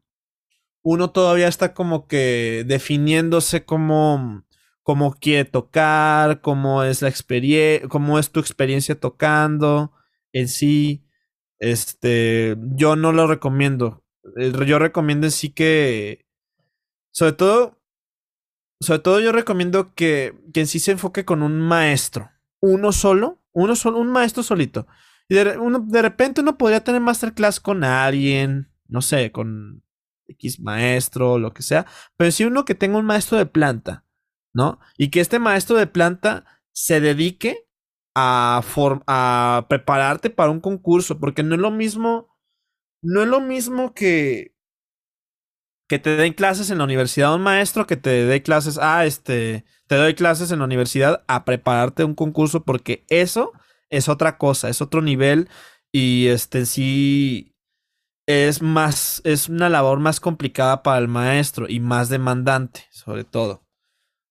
[0.84, 4.46] uno todavía está como que definiéndose como
[4.88, 9.92] cómo quiere tocar, cómo es la experiencia, cómo es tu experiencia tocando
[10.32, 11.04] en sí.
[11.60, 14.06] Este, yo no lo recomiendo.
[14.38, 16.26] Eh, yo recomiendo en sí que,
[17.12, 17.82] sobre todo,
[18.80, 22.30] sobre todo yo recomiendo que, que en sí se enfoque con un maestro,
[22.62, 24.88] uno solo, uno solo, un maestro solito.
[25.28, 29.84] Y de, de repente uno podría tener masterclass con alguien, no sé, con
[30.28, 31.86] X maestro, lo que sea,
[32.18, 34.06] pero si uno que tenga un maestro de planta,
[34.54, 34.80] ¿no?
[34.98, 37.68] Y que este maestro de planta se dedique
[38.16, 38.62] a,
[39.08, 42.36] a prepararte para un concurso, porque no es lo mismo,
[43.02, 44.56] no es lo mismo que
[45.88, 49.66] que te den clases en la universidad un maestro que te dé clases, ah, este,
[49.88, 53.54] te doy clases en la universidad a prepararte un concurso porque eso
[53.90, 55.50] es otra cosa, es otro nivel
[55.92, 57.56] y este sí
[58.28, 63.66] es más, es una labor más complicada para el maestro y más demandante, sobre todo.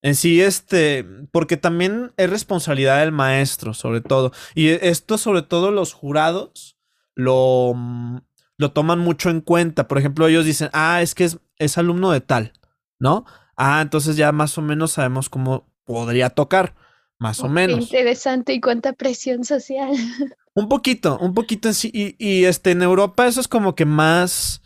[0.03, 4.33] En sí, este, porque también es responsabilidad del maestro, sobre todo.
[4.55, 6.79] Y esto, sobre todo, los jurados
[7.15, 8.19] lo, mm,
[8.59, 9.89] lo toman mucho en cuenta.
[9.89, 12.53] Por ejemplo, ellos dicen, ah, es que es, es alumno de tal,
[13.01, 13.25] ¿no?
[13.57, 16.75] Ah, entonces ya más o menos sabemos cómo podría tocar,
[17.19, 17.81] más o menos.
[17.81, 19.91] interesante y cuánta presión social.
[20.57, 21.91] Un poquito, un poquito en sí.
[21.93, 24.63] Y, y este, en Europa eso es como que más,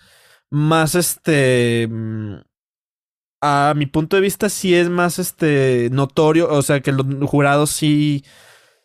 [0.49, 2.37] más este mm,
[3.41, 7.71] a mi punto de vista sí es más este notorio, o sea que los jurados
[7.71, 8.25] sí,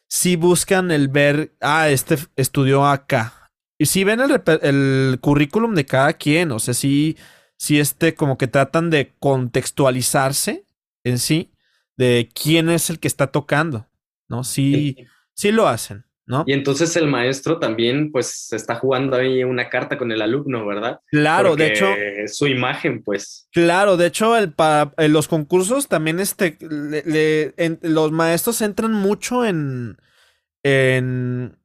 [0.07, 3.51] sí buscan el ver, ah, este estudió acá.
[3.77, 7.17] Y sí ven el, el currículum de cada quien, o sea, sí,
[7.57, 10.65] sí este como que tratan de contextualizarse
[11.03, 11.51] en sí
[11.97, 13.87] de quién es el que está tocando,
[14.27, 14.43] ¿no?
[14.43, 14.97] Sí,
[15.33, 16.04] sí lo hacen.
[16.45, 20.99] Y entonces el maestro también, pues, está jugando ahí una carta con el alumno, ¿verdad?
[21.11, 21.87] Claro, de hecho.
[22.27, 23.47] Su imagen, pues.
[23.51, 26.57] Claro, de hecho, el, para en los concursos también este,
[27.81, 29.97] los maestros entran mucho en,
[30.63, 31.57] en,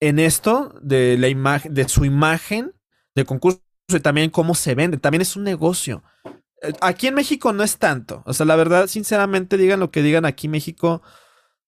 [0.00, 2.72] en esto de la imagen, de su imagen
[3.14, 4.96] de concurso y también cómo se vende.
[4.96, 6.02] También es un negocio.
[6.62, 8.22] Eh, aquí en México no es tanto.
[8.26, 11.02] O sea, la verdad, sinceramente, digan lo que digan aquí en México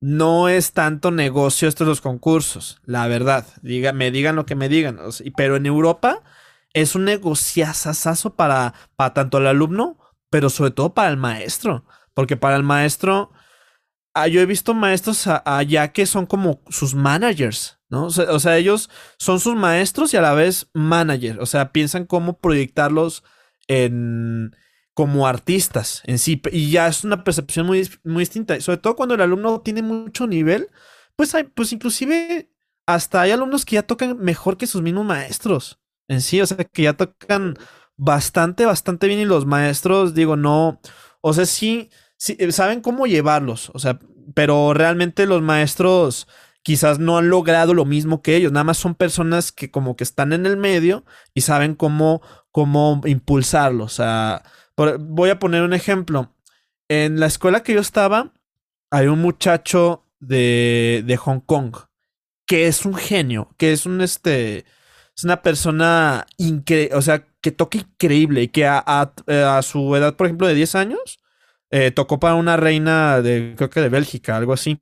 [0.03, 3.47] no es tanto negocio estos los concursos, la verdad.
[3.62, 4.99] Diga, me digan lo que me digan.
[5.37, 6.23] pero en Europa
[6.75, 9.96] es un negociazazazo para, para tanto el alumno,
[10.29, 11.85] pero sobre todo para el maestro.
[12.15, 13.31] Porque para el maestro,
[14.13, 18.07] ah, yo he visto maestros allá que son como sus managers, ¿no?
[18.07, 21.38] O sea, ellos son sus maestros y a la vez manager.
[21.38, 23.23] O sea, piensan cómo proyectarlos
[23.69, 24.57] en,
[24.95, 26.40] como artistas en sí.
[26.53, 28.61] Y ya es una percepción muy, muy distinta.
[28.61, 30.71] Sobre todo cuando el alumno tiene mucho nivel,
[31.17, 32.51] pues hay, pues inclusive
[32.87, 36.40] hasta hay alumnos que ya tocan mejor que sus mismos maestros en sí.
[36.40, 37.57] O sea, que ya tocan
[37.97, 39.21] bastante, bastante bien.
[39.21, 40.81] Y los maestros, digo, no.
[41.21, 43.71] O sea, sí, sí saben cómo llevarlos.
[43.75, 43.99] O sea,
[44.35, 46.29] pero realmente los maestros
[46.63, 50.05] quizás no han logrado lo mismo que ellos, nada más son personas que como que
[50.05, 53.85] están en el medio y saben cómo, cómo impulsarlo.
[53.85, 54.43] O sea,
[54.77, 56.35] voy a poner un ejemplo.
[56.88, 58.33] En la escuela que yo estaba,
[58.90, 61.75] hay un muchacho de, de Hong Kong
[62.52, 64.66] que es un genio, que es un este.
[65.16, 69.10] Es una persona increíble, o sea, que toca increíble y que a,
[69.62, 71.18] su edad, por ejemplo, de 10 años,
[71.70, 74.81] eh, tocó para una reina de, creo que de Bélgica, algo así.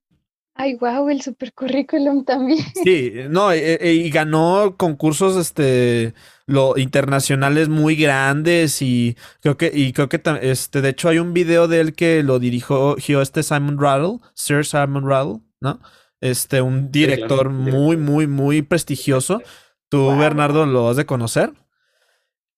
[0.63, 2.59] Ay, wow, el super currículum también.
[2.85, 6.13] Sí, no, e, e, y, ganó concursos este
[6.45, 11.33] lo, internacionales muy grandes y creo que y creo que este de hecho hay un
[11.33, 15.81] video de él que lo dirigió este Simon Rattle, Sir Simon Rattle, ¿no?
[16.21, 19.41] Este un director muy muy muy prestigioso.
[19.89, 21.55] Tú Bernardo lo has de conocer.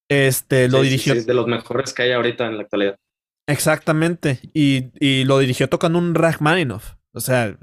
[0.08, 2.96] Este lo dirigió de los mejores que hay ahorita en la actualidad.
[3.46, 6.94] Exactamente, y, y lo dirigió tocando un Rachmaninoff.
[7.12, 7.56] O sea,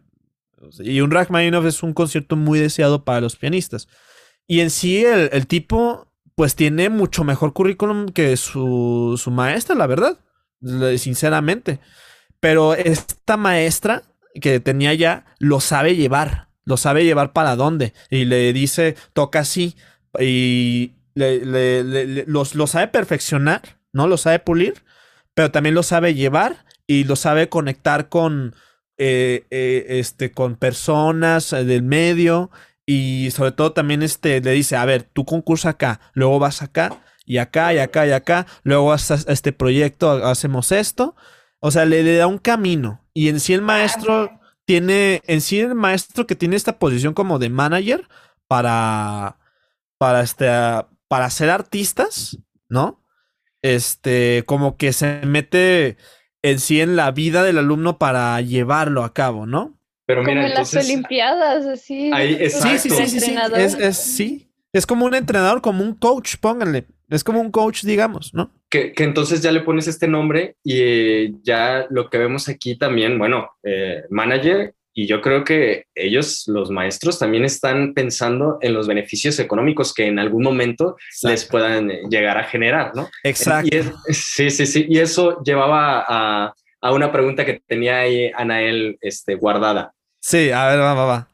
[0.80, 3.88] y un Rachmaninoff es un concierto muy deseado para los pianistas.
[4.47, 9.88] Y en sí, el, tipo, pues tiene mucho mejor currículum que su, su maestra, la
[9.88, 10.20] verdad.
[10.97, 11.80] Sinceramente.
[12.39, 14.03] Pero esta maestra
[14.41, 16.49] que tenía ya, lo sabe llevar.
[16.66, 17.93] Lo sabe llevar para dónde.
[18.10, 19.76] Y le dice, toca así.
[20.20, 23.62] Y le, los, lo sabe perfeccionar,
[23.93, 24.07] ¿no?
[24.07, 24.84] Lo sabe pulir.
[25.34, 28.55] Pero también lo sabe llevar y lo sabe conectar con
[29.02, 32.52] eh, eh, este, con personas eh, del medio
[32.86, 37.02] y sobre todo también este, le dice, a ver, tú concursa acá, luego vas acá
[37.26, 41.16] y acá y acá y acá, luego a este proyecto, hacemos esto.
[41.62, 45.76] O sea, le, da un camino y en sí el maestro tiene, en sí el
[45.76, 48.06] maestro que tiene esta posición como de manager
[48.47, 49.39] para,
[49.97, 50.50] para, este,
[51.08, 52.38] para ser artistas,
[52.68, 53.02] ¿no?
[53.62, 55.95] Este, como que se mete
[56.42, 59.78] en sí en la vida del alumno para llevarlo a cabo, ¿no?
[60.06, 62.12] Pero mira, como en las Olimpiadas, así.
[62.50, 64.50] sí, sí, sí, sí, Es, es, sí.
[64.74, 66.88] Es como un entrenador, como un coach, pónganle.
[67.10, 68.52] Es como un coach, digamos, ¿no?
[68.70, 72.78] Que, que entonces ya le pones este nombre y eh, ya lo que vemos aquí
[72.78, 78.74] también, bueno, eh, manager y yo creo que ellos, los maestros, también están pensando en
[78.74, 83.10] los beneficios económicos que en algún momento les puedan llegar a generar, ¿no?
[83.24, 83.78] Exacto.
[84.10, 84.86] sí, sí, sí.
[84.90, 89.94] Y eso llevaba a, a, una pregunta que tenía ahí Anael este, guardada.
[90.20, 91.30] Sí, a ver, va, va, va.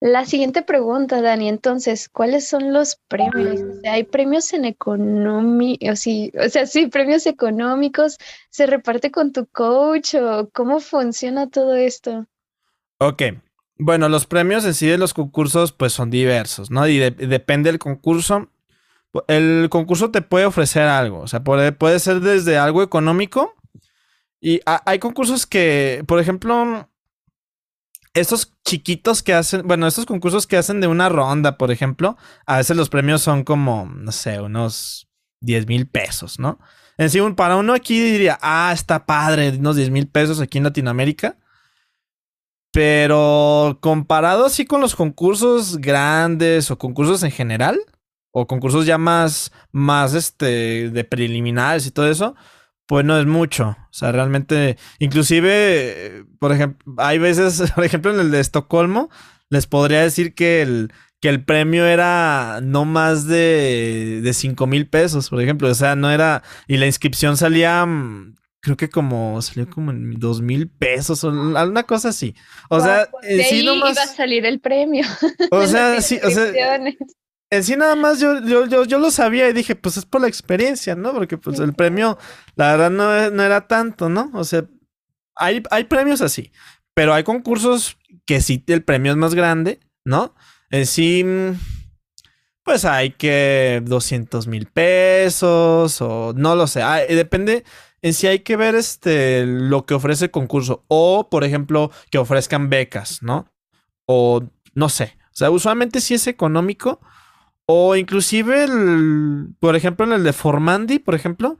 [0.00, 3.62] La siguiente pregunta, Dani, entonces, ¿cuáles son los premios?
[3.62, 5.90] O sea, ¿Hay premios en económico?
[5.90, 8.18] O, sí, o sea, sí, premios económicos,
[8.50, 12.26] ¿se reparte con tu coach o cómo funciona todo esto?
[12.98, 13.22] Ok.
[13.78, 16.88] Bueno, los premios en sí de los concursos pues son diversos, ¿no?
[16.88, 18.50] Y depende del concurso.
[19.28, 23.54] El concurso te puede ofrecer algo, o sea, puede, puede ser desde algo económico.
[24.40, 26.88] Y hay concursos que, por ejemplo,
[28.14, 32.16] estos chiquitos que hacen, bueno, estos concursos que hacen de una ronda, por ejemplo,
[32.46, 35.08] a veces los premios son como, no sé, unos
[35.40, 36.58] 10 mil pesos, ¿no?
[36.98, 40.64] En sí, para uno aquí diría, ah, está padre, unos 10 mil pesos aquí en
[40.64, 41.36] Latinoamérica.
[42.76, 47.80] Pero comparado así con los concursos grandes o concursos en general,
[48.32, 52.34] o concursos ya más, más este, de preliminares y todo eso,
[52.84, 53.68] pues no es mucho.
[53.70, 59.08] O sea, realmente, inclusive, por ejemplo, hay veces, por ejemplo, en el de Estocolmo,
[59.48, 64.86] les podría decir que el, que el premio era no más de, de 5 mil
[64.86, 65.70] pesos, por ejemplo.
[65.70, 68.34] O sea, no era, y la inscripción salía mm,
[68.66, 72.34] creo que como salió como en dos mil pesos o alguna cosa así.
[72.68, 73.92] O sea, en sí nomás.
[73.92, 75.06] iba a salir el premio.
[75.52, 76.80] O sea, sí, o sea.
[77.48, 80.20] En sí nada más yo, yo, yo, yo, lo sabía y dije, pues es por
[80.20, 81.12] la experiencia, ¿no?
[81.12, 82.18] Porque pues el premio,
[82.56, 84.32] la verdad, no, no era tanto, ¿no?
[84.34, 84.66] O sea,
[85.36, 86.50] hay, hay premios así,
[86.92, 90.34] pero hay concursos que sí el premio es más grande, ¿no?
[90.70, 91.24] En sí,
[92.64, 97.62] pues hay que 200 mil pesos o no lo sé, depende
[98.06, 100.84] en sí hay que ver este, lo que ofrece el concurso.
[100.86, 103.52] O, por ejemplo, que ofrezcan becas, ¿no?
[104.06, 104.44] O
[104.74, 105.18] no sé.
[105.24, 107.00] O sea, usualmente sí es económico.
[107.66, 111.58] O inclusive, el, por ejemplo, en el de Formandi, por ejemplo,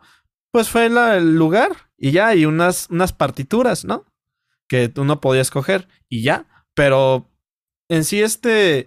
[0.52, 4.04] pues fue el lugar y ya, y unas, unas partituras, ¿no?
[4.68, 6.46] Que uno podía escoger y ya.
[6.74, 7.28] Pero
[7.88, 8.86] en sí, este.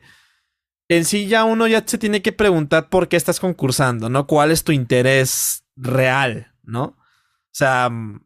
[0.88, 4.28] En sí, ya uno ya se tiene que preguntar por qué estás concursando, ¿no?
[4.28, 6.99] ¿Cuál es tu interés real, ¿no?
[7.52, 8.22] O sea, mm,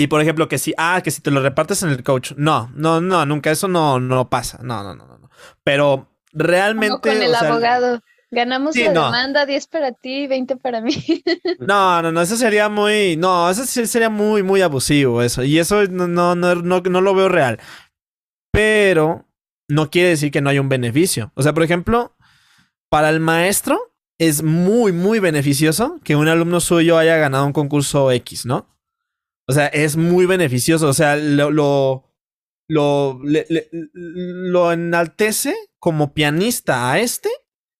[0.00, 2.32] y por ejemplo, que si, ah, que si te lo repartes en el coach.
[2.36, 4.60] No, no, no, nunca, eso no, no pasa.
[4.62, 5.30] No, no, no, no.
[5.64, 7.00] Pero realmente.
[7.02, 8.00] con el abogado.
[8.30, 10.92] Ganamos la demanda, 10 para ti, 20 para mí.
[11.58, 15.42] No, no, no, eso sería muy, no, eso sería muy, muy abusivo eso.
[15.42, 17.58] Y eso no, no, no, no, no lo veo real.
[18.52, 19.24] Pero
[19.66, 21.32] no quiere decir que no haya un beneficio.
[21.34, 22.14] O sea, por ejemplo,
[22.90, 23.87] para el maestro
[24.18, 28.68] es muy, muy beneficioso que un alumno suyo haya ganado un concurso X, ¿no?
[29.46, 30.88] O sea, es muy beneficioso.
[30.88, 32.12] O sea, lo, lo,
[32.68, 37.30] lo, lo enaltece como pianista a este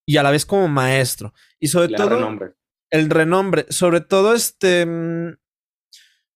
[0.06, 1.34] y a la vez como maestro.
[1.60, 2.08] Y sobre todo...
[2.08, 2.54] Renombre.
[2.90, 3.66] El renombre.
[3.68, 4.86] Sobre todo este...
[4.86, 5.36] Mm,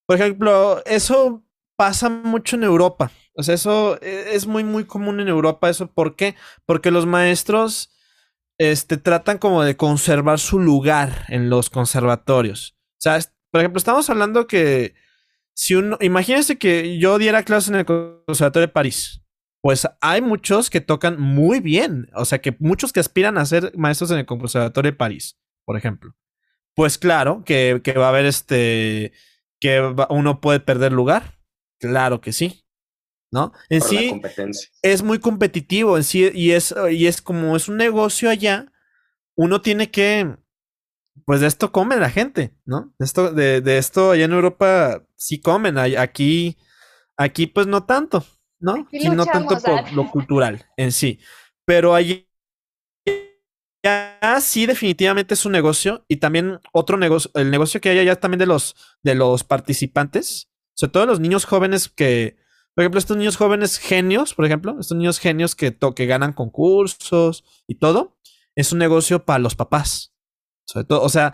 [0.05, 1.43] por ejemplo, eso
[1.77, 3.11] pasa mucho en Europa.
[3.35, 5.69] O sea, eso e, es muy, muy común en Europa.
[5.69, 6.35] ¿Eso por qué?
[6.65, 7.92] Porque los maestros
[8.57, 12.75] este, tratan como de conservar su lugar en los conservatorios.
[12.93, 13.19] O sea,
[13.51, 14.95] por ejemplo, estamos hablando que
[15.55, 19.21] si uno, imagínense que yo diera clases en el Conservatorio de París.
[19.61, 22.09] Pues hay muchos que tocan muy bien.
[22.15, 25.77] O sea, que muchos que aspiran a ser maestros en el Conservatorio de París, por
[25.77, 26.13] ejemplo.
[26.75, 29.13] Pues claro que, que va a haber este.
[29.59, 31.39] que uno puede perder lugar.
[31.79, 32.62] Claro que sí.
[33.33, 33.51] ¿No?
[33.67, 34.21] En sí
[34.83, 38.71] es muy competitivo en sí y es, y es como es un negocio allá,
[39.35, 40.37] uno tiene que
[41.25, 42.93] pues de esto come la gente, ¿no?
[42.99, 46.57] De esto, de, de esto allá en Europa sí comen, aquí,
[47.17, 48.23] aquí pues no tanto,
[48.59, 48.85] ¿no?
[48.85, 51.19] Aquí, no tanto por lo cultural en sí,
[51.65, 52.29] pero allí
[53.83, 58.15] ya sí definitivamente es un negocio y también otro negocio, el negocio que hay allá
[58.15, 62.42] también de los, de los participantes, sobre todo los niños jóvenes que,
[62.75, 67.43] por ejemplo, estos niños jóvenes genios, por ejemplo, estos niños genios que, que ganan concursos
[67.67, 68.17] y todo,
[68.55, 70.13] es un negocio para los papás.
[70.65, 71.33] Sobre todo, o sea,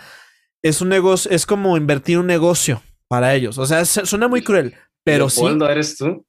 [0.62, 3.58] es un negocio, es como invertir un negocio para ellos.
[3.58, 5.42] O sea, suena muy cruel, pero sí.
[5.42, 6.26] ¿Cuándo eres tú?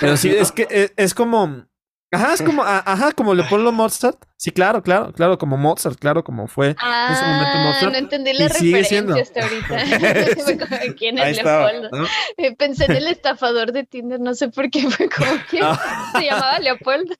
[0.00, 1.66] Pero sí, es que e, es, como.
[2.12, 4.24] Ajá, es como, ajá, como Leopoldo Mozart.
[4.36, 7.92] Sí, claro, claro, claro, como Mozart, claro, como fue ah, en ese momento ah, Mozart.
[7.92, 10.94] No entendí la referencia hasta ahorita.
[10.98, 11.90] ¿Quién es Leopoldo?
[12.36, 16.12] Eh, pensé en el estafador de Tinder, no sé por qué fue como que ah.
[16.16, 17.14] se llamaba Leopoldo.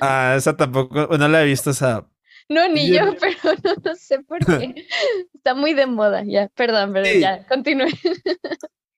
[0.00, 2.04] ah, esa tampoco, no la he visto esa
[2.48, 3.54] no, ni yo, pero
[3.84, 4.86] no, sé por qué.
[5.34, 7.88] Está muy de moda, ya, perdón, pero ya, continúe.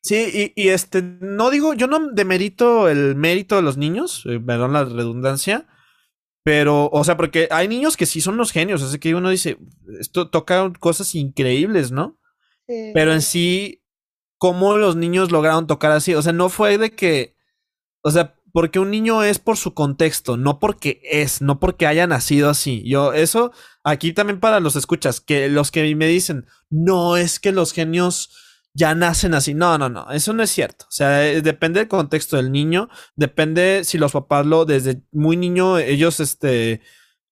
[0.08, 4.72] Sí, y, este, no digo, yo no demerito el mérito de los niños, eh, perdón
[4.72, 5.66] la redundancia,
[6.42, 9.58] pero, o sea, porque hay niños que sí son los genios, así que uno dice,
[10.00, 12.18] esto toca cosas increíbles, ¿no?
[12.66, 13.82] Pero en sí,
[14.38, 16.14] ¿cómo los niños lograron tocar así?
[16.14, 17.36] O sea, no fue de que,
[18.00, 22.06] o sea, porque un niño es por su contexto, no porque es, no porque haya
[22.06, 22.82] nacido así.
[22.86, 23.52] Yo, eso,
[23.84, 28.30] aquí también para los escuchas, que los que me dicen, no, es que los genios
[28.78, 29.54] ya nacen así.
[29.54, 30.84] No, no, no, eso no es cierto.
[30.86, 35.36] O sea, eh, depende del contexto del niño, depende si los papás lo, desde muy
[35.36, 36.80] niño, ellos, este,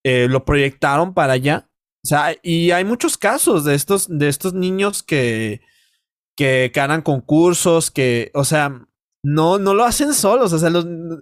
[0.04, 1.70] eh, lo proyectaron para allá.
[2.04, 5.62] O sea, y hay muchos casos de estos, de estos niños que,
[6.36, 8.86] que ganan concursos, que, o sea,
[9.22, 10.52] no, no lo hacen solos.
[10.52, 10.70] O sea,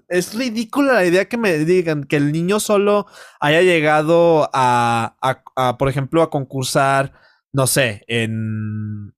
[0.08, 3.06] es ridícula la idea que me digan que el niño solo
[3.40, 5.16] haya llegado a,
[5.56, 7.12] a, por ejemplo, a concursar,
[7.52, 9.13] no sé, en.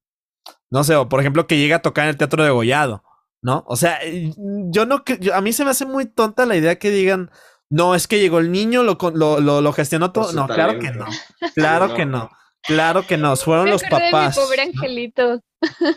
[0.76, 3.02] No sé, o por ejemplo, que llegue a tocar en el teatro de Gollado,
[3.40, 3.64] ¿no?
[3.66, 3.98] O sea,
[4.36, 5.02] yo no.
[5.32, 7.30] a mí se me hace muy tonta la idea que digan.
[7.70, 10.34] No, es que llegó el niño, lo, lo, lo, gestionó todo.
[10.34, 11.06] No, claro que no.
[11.54, 12.28] Claro que no.
[12.60, 14.36] Claro que no, fueron los papás.
[14.36, 15.40] mi pobre angelito.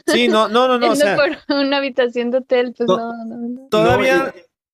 [0.07, 0.87] Sí, no, no, no, no.
[0.91, 4.33] O sea, por una habitación de hotel, pues no, no, Todavía.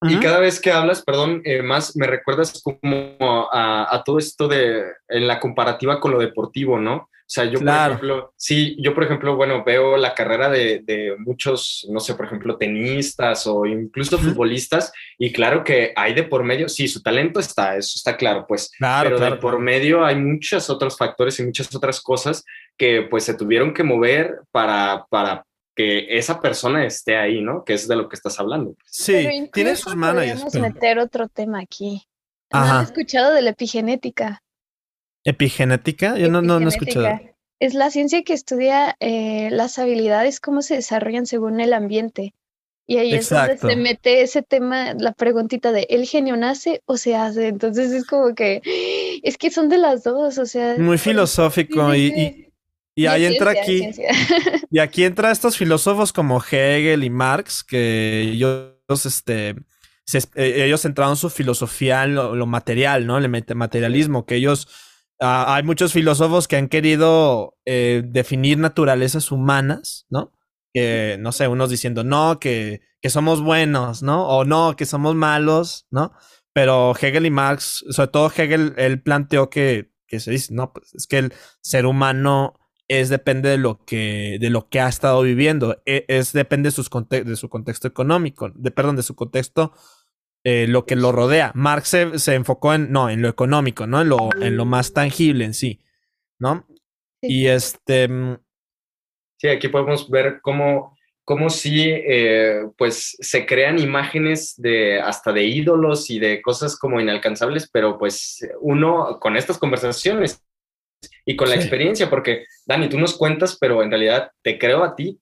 [0.10, 3.18] Y, cada vez que hablas, perdón, eh, más me recuerdas como
[3.52, 7.10] a, a, todo esto de en la comparativa con lo deportivo, ¿no?
[7.28, 11.16] O sea, yo, por ejemplo, sí, yo, por ejemplo, bueno, veo la carrera de, de
[11.18, 16.44] muchos, no sé, por ejemplo, tenistas o incluso futbolistas, y claro que hay de por
[16.44, 20.70] medio, sí, su talento está, eso está claro, pues, pero de por medio hay muchos
[20.70, 22.46] otros factores y muchas otras cosas
[22.78, 27.64] que pues se tuvieron que mover para, para que esa persona esté ahí, ¿no?
[27.64, 28.76] Que es de lo que estás hablando.
[28.86, 30.44] Sí, tiene sus managers.
[30.44, 32.08] Podemos meter otro tema aquí.
[32.52, 34.42] ¿Han escuchado de la epigenética?
[35.24, 36.18] ¿Epigenética?
[36.18, 37.20] Yo no, no, no he escuchado.
[37.60, 42.34] Es la ciencia que estudia eh, las habilidades, cómo se desarrollan según el ambiente.
[42.88, 46.98] Y ahí es donde se mete ese tema, la preguntita de ¿el genio nace o
[46.98, 47.48] se hace?
[47.48, 48.62] Entonces es como que
[49.24, 50.76] es que son de las dos, o sea.
[50.78, 52.45] Muy filosófico y,
[52.96, 53.90] y, ahí entra aquí.
[54.72, 59.56] Y aquí entra estos filósofos como Hegel y Marx, que ellos, este,
[60.36, 63.18] eh, ellos centraron su filosofía en lo, material, ¿no?
[63.18, 64.68] El materialismo, que ellos
[65.20, 70.34] Ah, hay muchos filósofos que han querido eh, definir naturalezas humanas, ¿no?
[70.74, 74.28] Que, no sé, unos diciendo, no, que, que somos buenos, ¿no?
[74.28, 76.12] O no, que somos malos, ¿no?
[76.54, 80.94] Pero Hegel y Marx, sobre todo Hegel, él planteó que, que se dice, no, pues
[80.94, 82.56] es que el ser humano
[82.88, 86.72] es depende de lo que, de lo que ha estado viviendo, e, es, depende de,
[86.72, 89.74] sus de su contexto económico, de, perdón, de su contexto
[90.44, 91.52] eh, lo que lo rodea.
[91.56, 94.02] Marx se, enfocó en, no, en lo económico, ¿no?
[94.02, 95.82] En lo, en lo más tangible en sí,
[96.40, 96.68] ¿no?
[97.20, 98.08] Y este...
[98.08, 98.38] Mm,
[99.38, 105.46] sí, aquí podemos ver cómo, cómo sí, eh, pues se crean imágenes de hasta de
[105.46, 110.45] ídolos y de cosas como inalcanzables, pero pues uno con estas conversaciones
[111.26, 114.96] y con la experiencia, porque Dani, tú nos cuentas, pero en realidad te creo a
[114.96, 115.20] ti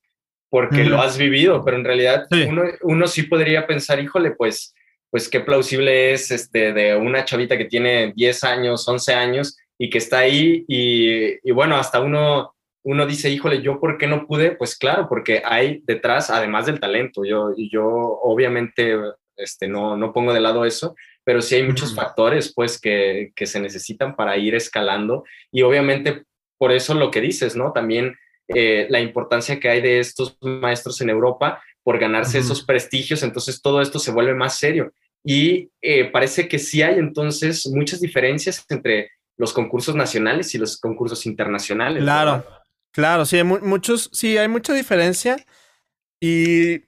[0.50, 4.74] porque lo has vivido, pero en realidad Uno, uno sí podría pensar, híjole, pues
[5.14, 9.92] pues qué plausible es este, de una chavita que tiene 10 años, 11 años y
[9.92, 14.56] que está ahí y, bueno, hasta uno, uno dice, híjole, ¿yo por qué no pude?
[14.56, 18.98] Pues claro, porque hay detrás, además del talento, yo, yo obviamente
[19.38, 23.46] este, no, no pongo de lado eso, pero sí hay muchos factores pues que, que
[23.46, 26.24] se necesitan para ir escalando y obviamente
[26.58, 27.72] por eso lo que dices, ¿no?
[27.74, 28.16] También
[28.48, 33.62] eh, la importancia que hay de estos maestros en Europa por ganarse esos prestigios, entonces
[33.62, 34.94] todo esto se vuelve más serio.
[35.26, 40.80] Y eh, parece que sí hay entonces muchas diferencias entre los concursos nacionales y los
[40.80, 42.04] concursos internacionales.
[42.04, 42.46] Claro,
[42.92, 45.38] claro, sí, hay muchos, sí, hay mucha diferencia.
[46.22, 46.80] Y,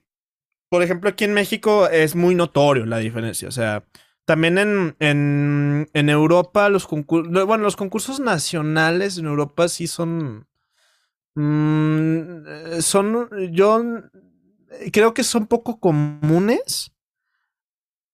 [0.69, 3.47] por ejemplo, aquí en México es muy notorio la diferencia.
[3.47, 3.83] O sea,
[4.26, 10.47] también en, en, en Europa, los concursos, bueno, los concursos nacionales en Europa sí son,
[11.36, 13.84] mm, son, yo
[14.91, 16.91] creo que son poco comunes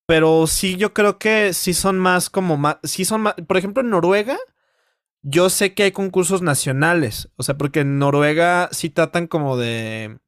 [0.06, 2.78] pero sí, yo creo que sí son más como más.
[2.84, 3.36] Sí son más.
[3.48, 4.38] Por ejemplo, en Noruega,
[5.24, 7.30] yo sé que hay concursos nacionales.
[7.38, 10.20] O sea, porque en Noruega sí tratan como de.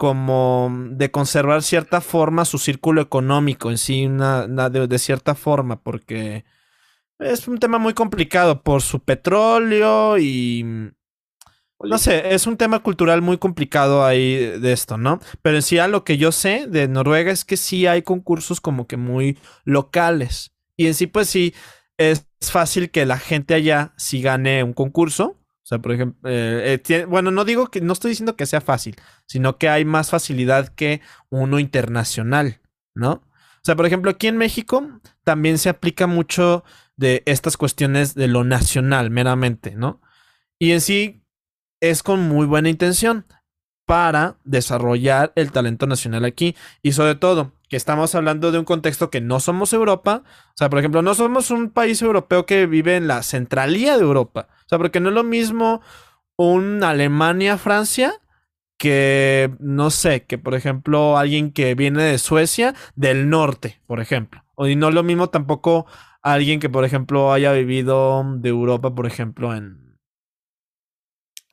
[0.00, 6.46] Como de conservar cierta forma su círculo económico en sí, una, de, cierta forma, porque
[7.18, 10.64] es un tema muy complicado por su petróleo y
[11.84, 15.20] no sé, es un tema cultural muy complicado ahí de esto, ¿no?
[15.42, 18.62] Pero en sí a lo que yo sé de Noruega es que sí hay concursos
[18.62, 20.54] como que muy locales.
[20.78, 21.52] Y en sí, pues sí,
[21.98, 25.36] es fácil que la gente allá sí gane un concurso.
[25.62, 28.60] O sea, por ejemplo, eh, eh, bueno, no digo que, no estoy diciendo que sea
[28.60, 28.96] fácil,
[29.26, 32.60] sino que hay más facilidad que uno internacional,
[32.94, 33.12] ¿no?
[33.12, 36.64] O sea, por ejemplo, aquí en México también se aplica mucho
[36.96, 40.00] de estas cuestiones de lo nacional, meramente, ¿no?
[40.58, 41.24] Y en sí,
[41.80, 43.26] es con muy buena intención
[43.86, 49.10] para desarrollar el talento nacional aquí y sobre todo que estamos hablando de un contexto
[49.10, 52.96] que no somos Europa, o sea, por ejemplo, no somos un país europeo que vive
[52.96, 55.80] en la centralía de Europa, sea, porque no es lo mismo
[56.36, 58.14] un Alemania, Francia,
[58.78, 64.42] que no sé, que por ejemplo alguien que viene de Suecia, del norte, por ejemplo,
[64.54, 65.86] o y no es lo mismo tampoco
[66.22, 69.90] alguien que por ejemplo haya vivido de Europa, por ejemplo, en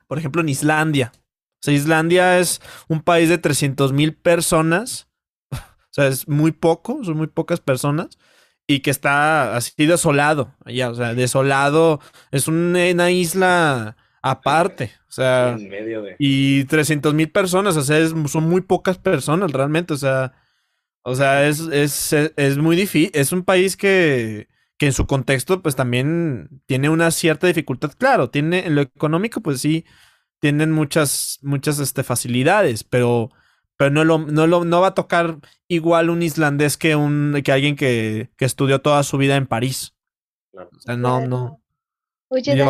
[0.08, 1.12] por ejemplo, en Islandia.
[1.14, 5.08] O sea, Islandia es un país de 300 mil personas.
[5.52, 8.18] o sea, es muy poco, son muy pocas personas.
[8.68, 10.90] Y que está así desolado allá.
[10.90, 12.00] O sea, desolado.
[12.30, 14.92] Es una isla aparte.
[15.08, 16.16] O sea, en medio de...
[16.18, 17.76] y 300 mil personas.
[17.76, 19.94] O sea, son muy pocas personas realmente.
[19.94, 20.34] O sea,
[21.02, 23.10] o sea, es, es, es muy difícil.
[23.14, 24.48] Es un país que,
[24.78, 27.92] que en su contexto, pues también tiene una cierta dificultad.
[27.98, 29.84] Claro, tiene en lo económico, pues sí,
[30.40, 33.30] tienen muchas, muchas este, facilidades, pero,
[33.78, 37.52] pero no, lo, no, lo, no va a tocar igual un islandés que, un, que
[37.52, 39.94] alguien que, que estudió toda su vida en París.
[40.52, 41.62] O sea, no, no.
[42.28, 42.62] Oye,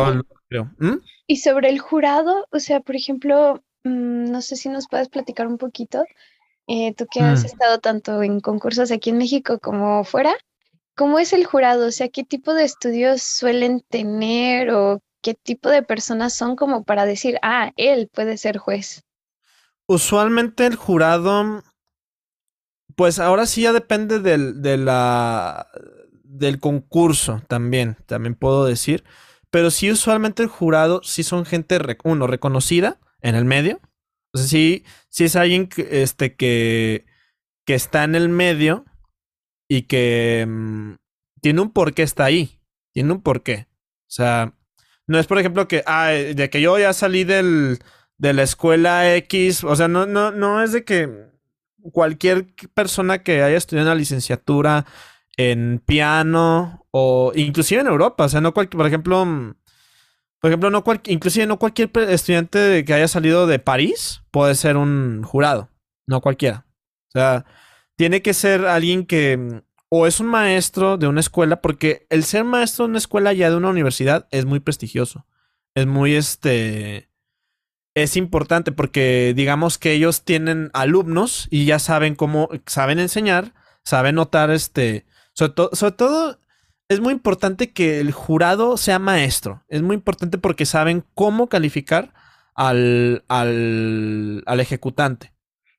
[0.77, 0.99] ¿Mm?
[1.27, 5.47] y sobre el jurado, o sea, por ejemplo, mm, no sé si nos puedes platicar
[5.47, 6.05] un poquito,
[6.67, 7.45] eh, tú que has mm.
[7.45, 10.33] estado tanto en concursos aquí en México como fuera,
[10.99, 11.87] ¿Cómo es el jurado?
[11.87, 16.83] O sea, ¿qué tipo de estudios suelen tener o qué tipo de personas son como
[16.83, 19.05] para decir, ah, él puede ser juez?
[19.89, 21.63] Usualmente el jurado,
[22.95, 29.03] pues ahora sí ya depende del, del concurso también, también puedo decir.
[29.49, 33.79] Pero sí, usualmente el jurado sí son gente, uno, reconocida en el medio.
[34.31, 37.07] O sea, sí, sí es alguien que, este, que,
[37.65, 38.85] que está en el medio
[39.67, 40.93] y que mm,
[41.41, 42.61] tiene un porqué está ahí.
[42.93, 43.67] Tiene un porqué.
[43.71, 44.53] O sea,
[45.07, 47.79] no es por ejemplo que, ah, de que yo ya salí del,
[48.19, 51.29] de la escuela X, o sea, no, no, no es de que
[51.91, 54.85] cualquier persona que haya estudiado una licenciatura
[55.37, 59.55] en piano o inclusive en Europa, o sea, no cualquier, por ejemplo, mm,
[60.39, 64.77] por ejemplo, no cual, inclusive no cualquier estudiante que haya salido de París puede ser
[64.77, 65.69] un jurado,
[66.07, 66.65] no cualquiera.
[67.09, 67.45] O sea,
[67.95, 72.23] tiene que ser alguien que mm, o es un maestro de una escuela, porque el
[72.23, 75.25] ser maestro de una escuela ya de una universidad es muy prestigioso.
[75.73, 77.08] Es muy este.
[78.03, 84.11] Es importante porque digamos que ellos tienen alumnos y ya saben cómo saben enseñar, sabe
[84.11, 86.39] notar este, sobre, sobre todo
[86.89, 89.63] es muy importante que el jurado sea maestro.
[89.67, 92.13] Es muy importante porque saben cómo calificar
[92.55, 95.31] al, al, al ejecutante.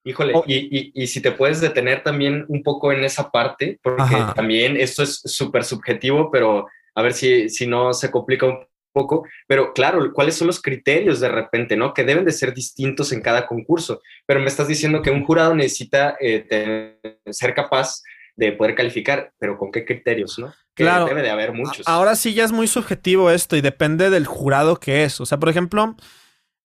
[0.04, 5.02] Híjole, y, si te puedes detener también un poco en esa parte, porque también esto
[5.02, 8.60] es súper subjetivo, pero a ver si, si no se complica un
[8.92, 11.94] poco, pero claro, ¿cuáles son los criterios de repente, no?
[11.94, 15.54] Que deben de ser distintos en cada concurso, pero me estás diciendo que un jurado
[15.54, 16.98] necesita eh,
[17.30, 18.02] ser capaz
[18.36, 20.52] de poder calificar, pero ¿con qué criterios, no?
[20.74, 21.06] claro.
[21.06, 21.86] Debe de haber muchos.
[21.86, 25.20] Ahora sí ya es muy subjetivo esto y depende del jurado que es.
[25.20, 25.94] O sea, por ejemplo,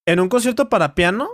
[0.05, 1.30] en un concierto para piano,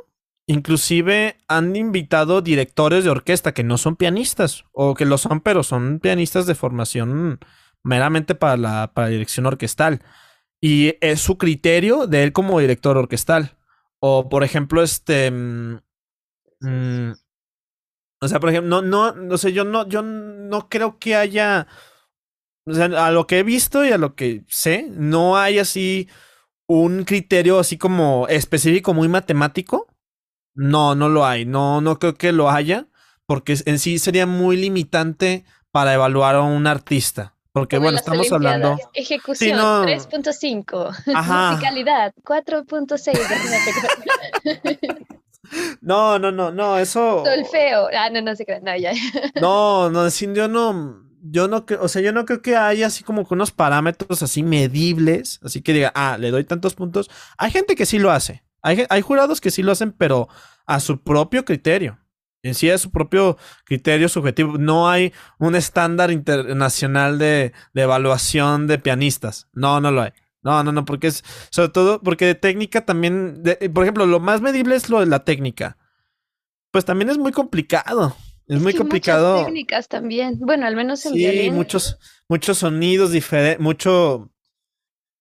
[0.47, 5.63] inclusive han invitado directores de orquesta que no son pianistas, o que lo son, pero
[5.63, 7.39] son pianistas de formación
[7.83, 10.01] meramente para la, para dirección orquestal.
[10.61, 13.57] Y es su criterio de él como director orquestal.
[13.99, 15.31] O, por ejemplo, este.
[15.31, 15.79] Mm,
[16.61, 17.13] mm,
[18.21, 21.67] o sea, por ejemplo, no, no, no sé, yo no, yo no creo que haya.
[22.65, 26.07] O sea, a lo que he visto y a lo que sé, no hay así
[26.67, 29.87] un criterio así como específico, muy matemático.
[30.53, 31.45] No, no lo hay.
[31.45, 32.87] No, no creo que lo haya.
[33.25, 37.35] Porque en sí sería muy limitante para evaluar a un artista.
[37.53, 38.77] Porque bueno, estamos hablando.
[38.93, 41.05] Ejecución 3.5.
[41.51, 45.07] Musicalidad 4.6.
[45.81, 47.23] No, no, no, no, eso.
[47.25, 47.89] Solfeo.
[47.93, 48.93] Ah, no, no se No, ya.
[49.41, 51.09] No, no, yo no.
[51.23, 54.23] Yo no creo, o sea, yo no creo que haya así como que unos parámetros
[54.23, 57.11] así medibles, así que diga, ah, le doy tantos puntos.
[57.37, 58.43] Hay gente que sí lo hace.
[58.63, 60.29] Hay, hay jurados que sí lo hacen, pero
[60.65, 61.99] a su propio criterio.
[62.43, 64.57] En sí es su propio criterio subjetivo.
[64.57, 69.47] No hay un estándar internacional de, de evaluación de pianistas.
[69.53, 70.11] No, no lo hay.
[70.43, 74.41] No, no, no, porque es, sobre todo, porque de técnica también, por ejemplo, lo más
[74.41, 75.77] medible es lo de la técnica.
[76.71, 78.15] Pues también es muy complicado.
[78.47, 79.33] Es, muy complicado.
[79.33, 80.39] Muchas técnicas también.
[80.39, 84.31] Bueno, al menos en sí, muchos, muchos sonidos diferentes, mucho,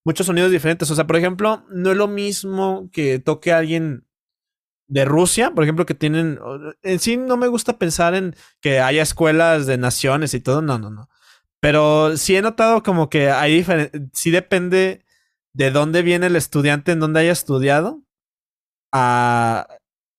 [0.05, 0.91] muchos sonidos diferentes.
[0.91, 4.07] O sea, por ejemplo, no es lo mismo que toque a alguien
[4.91, 6.39] de Rusia, por ejemplo, que tienen.
[6.83, 10.63] En sí, no me gusta pensar en que haya escuelas de naciones y todo.
[10.63, 11.09] No, no, no.
[11.61, 14.03] Pero sí he notado como que hay diferentes.
[14.13, 15.05] Sí depende
[15.53, 18.03] de dónde viene el estudiante, en dónde haya estudiado,
[18.93, 19.69] a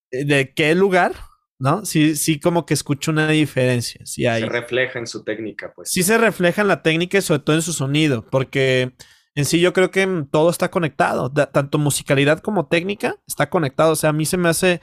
[0.10, 1.16] de qué lugar,
[1.60, 1.86] ¿no?
[1.86, 4.06] Sí, sí, como que escucho una diferencia.
[4.06, 4.42] Sí hay.
[4.42, 5.92] Se refleja en su técnica, pues.
[5.92, 8.94] Sí se refleja en la técnica y sobre todo en su sonido, porque
[9.36, 13.94] en sí yo creo que todo está conectado, tanto musicalidad como técnica está conectado.
[13.94, 14.82] O sea, a mí se me hace.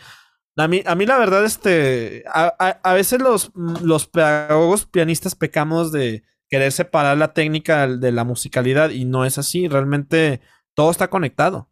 [0.57, 2.25] A mí, a mí la verdad, este.
[2.33, 2.49] A,
[2.83, 8.91] a veces los, los pedagogos pianistas pecamos de querer separar la técnica de la musicalidad
[8.91, 10.41] y no es así, realmente
[10.75, 11.71] todo está conectado.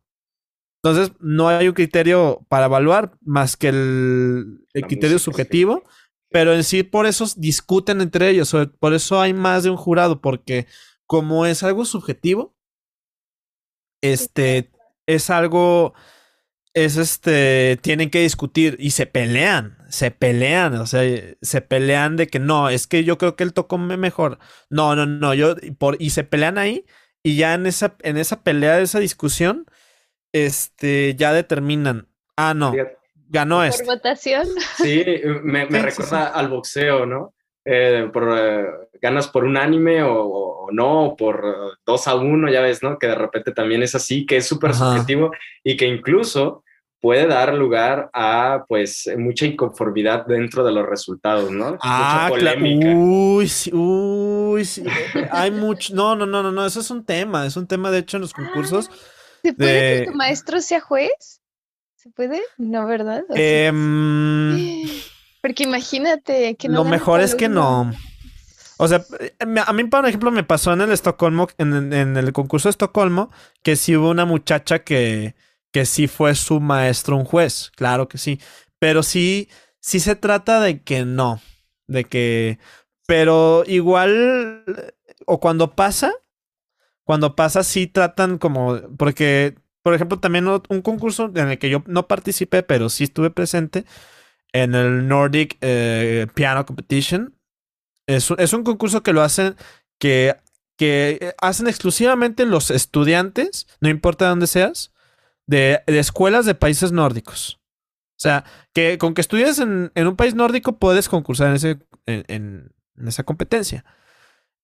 [0.82, 5.82] Entonces, no hay un criterio para evaluar más que el, criterio subjetivo,
[6.30, 10.20] pero en sí por eso discuten entre ellos, por eso hay más de un jurado,
[10.20, 10.66] porque
[11.06, 12.55] como es algo subjetivo,
[14.01, 14.70] este
[15.07, 15.94] es algo
[16.76, 21.01] es este, tienen que discutir y se pelean, se pelean, o sea,
[21.40, 24.38] se pelean de que no, es que yo creo que él tocó mejor.
[24.68, 26.84] No, no, no, yo, por, y se pelean ahí
[27.22, 29.64] y ya en esa, en esa pelea, esa discusión,
[30.32, 32.74] este, ya determinan, ah, no,
[33.30, 33.84] ganó este.
[33.84, 34.47] ¿Por votación?
[34.76, 35.03] Sí,
[35.44, 37.34] me, recuerda al boxeo, ¿no?
[37.68, 38.64] Eh, por, eh,
[39.02, 42.96] ganas por un anime o, no, por dos a uno, ya ves, ¿no?
[42.96, 45.32] Que de repente también es así, que es súper subjetivo
[45.64, 46.62] y que incluso
[47.00, 51.76] puede dar lugar a pues mucha inconformidad dentro de los resultados, ¿no?
[51.82, 52.88] Ah, mucha polémica.
[52.94, 54.84] Uy, sí, uy, sí.
[55.30, 55.94] Hay mucho.
[55.94, 56.64] No, no, no, no, no.
[56.64, 57.46] Eso es un tema.
[57.46, 58.90] Es un tema, de hecho, en los concursos.
[59.42, 61.40] ¿Se puede que tu maestro sea juez?
[61.94, 62.40] ¿Se puede?
[62.58, 63.24] No, ¿verdad?
[63.30, 64.56] Em,
[65.47, 66.82] porque imagínate que no.
[66.82, 67.92] Lo mejor es que no.
[68.78, 69.05] O sea,
[69.66, 73.30] a mí, por ejemplo, me pasó en el Estocolmo, en, en el concurso de Estocolmo,
[73.62, 75.34] que sí hubo una muchacha que
[75.76, 78.40] que sí fue su maestro un juez, claro que sí,
[78.78, 81.38] pero sí, sí se trata de que no,
[81.86, 82.59] de que,
[83.07, 84.64] pero igual,
[85.26, 86.14] o cuando pasa,
[87.05, 91.82] cuando pasa sí tratan como, porque, por ejemplo, también un concurso en el que yo
[91.86, 93.84] no participé, pero sí estuve presente,
[94.62, 97.34] en el Nordic eh, Piano Competition.
[98.07, 99.57] Es, un concurso que lo hacen,
[99.98, 100.36] que,
[100.76, 104.92] que hacen exclusivamente los estudiantes, no importa dónde seas,
[105.46, 107.61] de, escuelas de países nórdicos.
[108.12, 112.72] O sea, que con que estudies en, un país nórdico puedes concursar en, ese, en,
[113.07, 113.84] esa competencia.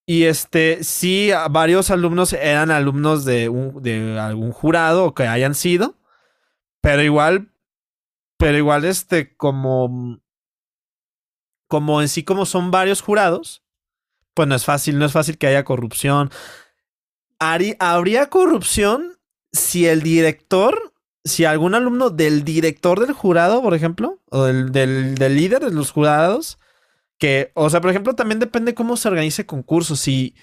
[0.06, 5.96] Y este, sí, varios alumnos eran alumnos de, de algún jurado o que hayan sido,
[6.80, 7.51] pero igual,
[8.42, 10.20] pero igual, este, como,
[11.68, 13.62] como en sí, como son varios jurados,
[14.34, 16.28] pues no es fácil, no es fácil que haya corrupción.
[17.38, 19.16] habría corrupción
[19.52, 25.36] si el director, si algún alumno del director del jurado, por ejemplo, o del, del,
[25.36, 26.58] líder de los jurados,
[27.18, 29.94] que, o sea, por ejemplo, también depende cómo se organice el concurso.
[29.94, 30.34] Si,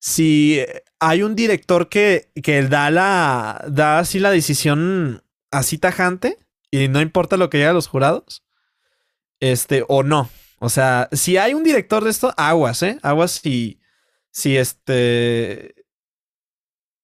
[0.00, 0.64] si
[0.98, 5.22] hay un director que, que da la, da así la decisión
[5.52, 6.36] así tajante
[6.70, 8.44] y no importa lo que digan los jurados,
[9.40, 10.30] este, o no.
[10.58, 12.98] O sea, si hay un director de esto, aguas, ¿eh?
[13.02, 13.80] Aguas si,
[14.30, 15.74] si este,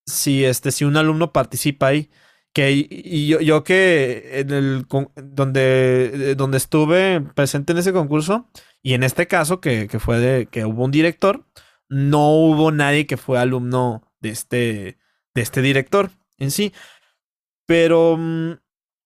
[0.05, 2.11] si este, si un alumno participa ahí.
[2.53, 8.49] Que, y yo, yo que en el, donde, donde estuve presente en ese concurso,
[8.83, 11.47] y en este caso, que, que fue de que hubo un director,
[11.89, 14.99] no hubo nadie que fue alumno de este,
[15.35, 16.73] de este director en sí.
[17.67, 18.53] Pero mm,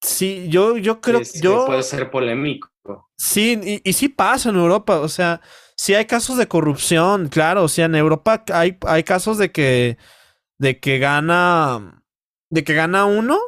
[0.03, 1.67] sí, yo, yo creo que yo.
[1.67, 2.69] Puede ser polémico.
[3.17, 5.01] Sí, y, y, sí pasa en Europa.
[5.01, 5.41] O sea,
[5.77, 7.65] sí hay casos de corrupción, claro.
[7.65, 9.99] O sea, en Europa hay, hay casos de que
[10.61, 12.03] de que gana,
[12.51, 13.39] de que gana uno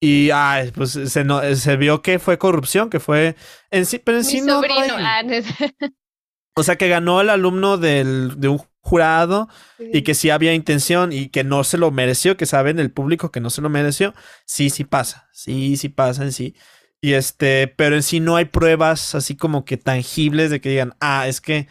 [0.00, 3.36] y ay, pues se, no, se vio que fue corrupción, que fue
[3.70, 4.60] en sí, pero en sí no.
[4.98, 5.22] Ah,
[6.54, 11.12] o sea, que ganó el alumno del, de un jurado y que sí había intención
[11.12, 14.14] y que no se lo mereció, que saben el público que no se lo mereció.
[14.46, 15.28] Sí, sí pasa.
[15.32, 16.54] Sí, sí pasa en sí.
[17.00, 20.94] Y este, pero en sí no hay pruebas así como que tangibles de que digan,
[21.00, 21.68] ah, es que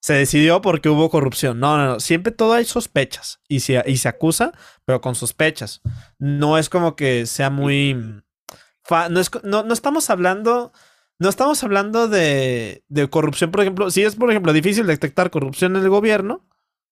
[0.00, 1.58] se decidió porque hubo corrupción.
[1.60, 2.00] No, no, no.
[2.00, 4.52] Siempre todo hay sospechas y se, y se acusa,
[4.84, 5.80] pero con sospechas.
[6.18, 7.94] No es como que sea muy.
[7.94, 10.72] No, es, no, no estamos hablando.
[11.20, 13.90] No estamos hablando de, de, corrupción, por ejemplo.
[13.90, 16.46] Si es, por ejemplo, difícil detectar corrupción en el gobierno,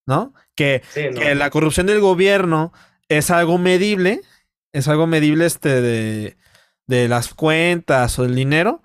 [0.07, 0.33] ¿no?
[0.55, 2.73] Que, que la corrupción del gobierno
[3.09, 4.21] es algo medible.
[4.73, 6.37] Es algo medible este de,
[6.87, 8.81] de las cuentas o del dinero.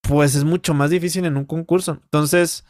[0.00, 2.00] Pues es mucho más difícil en un concurso.
[2.04, 2.64] Entonces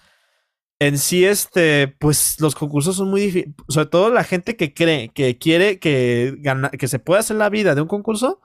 [0.80, 3.54] en sí, este, pues los concursos son muy difíciles.
[3.68, 7.50] Sobre todo la gente que cree, que quiere que, gana, que se pueda hacer la
[7.50, 8.40] vida de un concurso,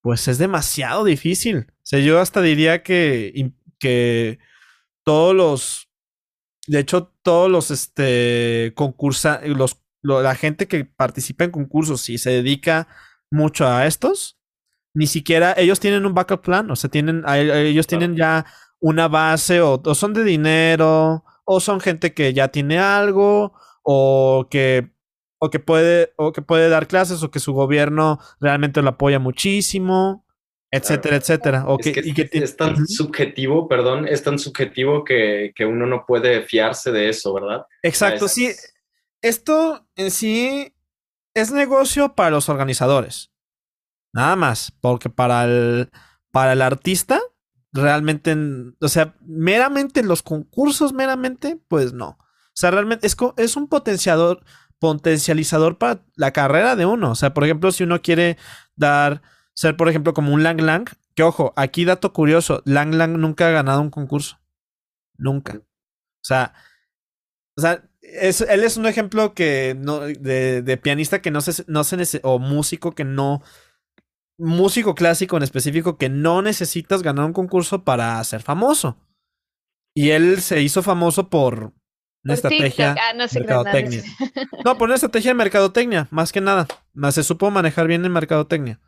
[0.00, 1.66] pues es demasiado difícil.
[1.68, 4.38] O sea, yo hasta diría que, que
[5.02, 5.89] todos los,
[6.70, 12.30] de hecho, todos los, este, concursa, los, la gente que participa en concursos y se
[12.30, 12.88] dedica
[13.30, 14.38] mucho a estos,
[14.94, 18.46] ni siquiera ellos tienen un backup plan, o sea, tienen, ellos tienen ya
[18.80, 23.52] una base o son de dinero o son gente que ya tiene algo,
[23.82, 24.92] o que,
[25.40, 29.18] o que, puede, o que puede dar clases, o que su gobierno realmente lo apoya
[29.18, 30.24] muchísimo,
[30.70, 31.64] etcétera, etcétera.
[31.66, 31.92] O que,
[32.32, 37.66] es tan subjetivo, perdón, es tan subjetivo que, uno no puede fiarse de eso, ¿verdad?
[37.82, 38.50] Exacto, sí.
[39.22, 40.74] Esto en sí
[41.34, 43.30] es negocio para los organizadores.
[44.12, 45.90] Nada más, porque para el,
[46.32, 47.20] para el artista
[47.72, 48.36] realmente,
[48.80, 52.18] o sea, meramente los concursos, meramente, pues no.
[52.18, 54.44] O sea, realmente es, es un potenciador,
[54.78, 57.12] potencializador para la carrera de uno.
[57.12, 58.36] O sea, por ejemplo, si uno quiere
[58.74, 59.22] dar,
[59.60, 63.48] ser, por ejemplo, como un Lang Lang, que ojo, aquí dato curioso, Lang Lang nunca
[63.48, 64.40] ha ganado un concurso.
[65.18, 65.58] Nunca.
[65.58, 66.54] O sea,
[67.58, 71.84] o sea, él es un ejemplo que no, de, de pianista que no se, no
[71.84, 73.42] se o músico que no
[74.38, 78.96] músico clásico en específico que no necesitas ganar un concurso para ser famoso.
[79.94, 81.74] Y él se hizo famoso por
[82.24, 84.02] una estrategia ah, no mercadotecnia.
[84.64, 86.66] No, por una estrategia de mercadotecnia, más que nada.
[86.94, 88.80] Más se supo manejar bien en mercadotecnia.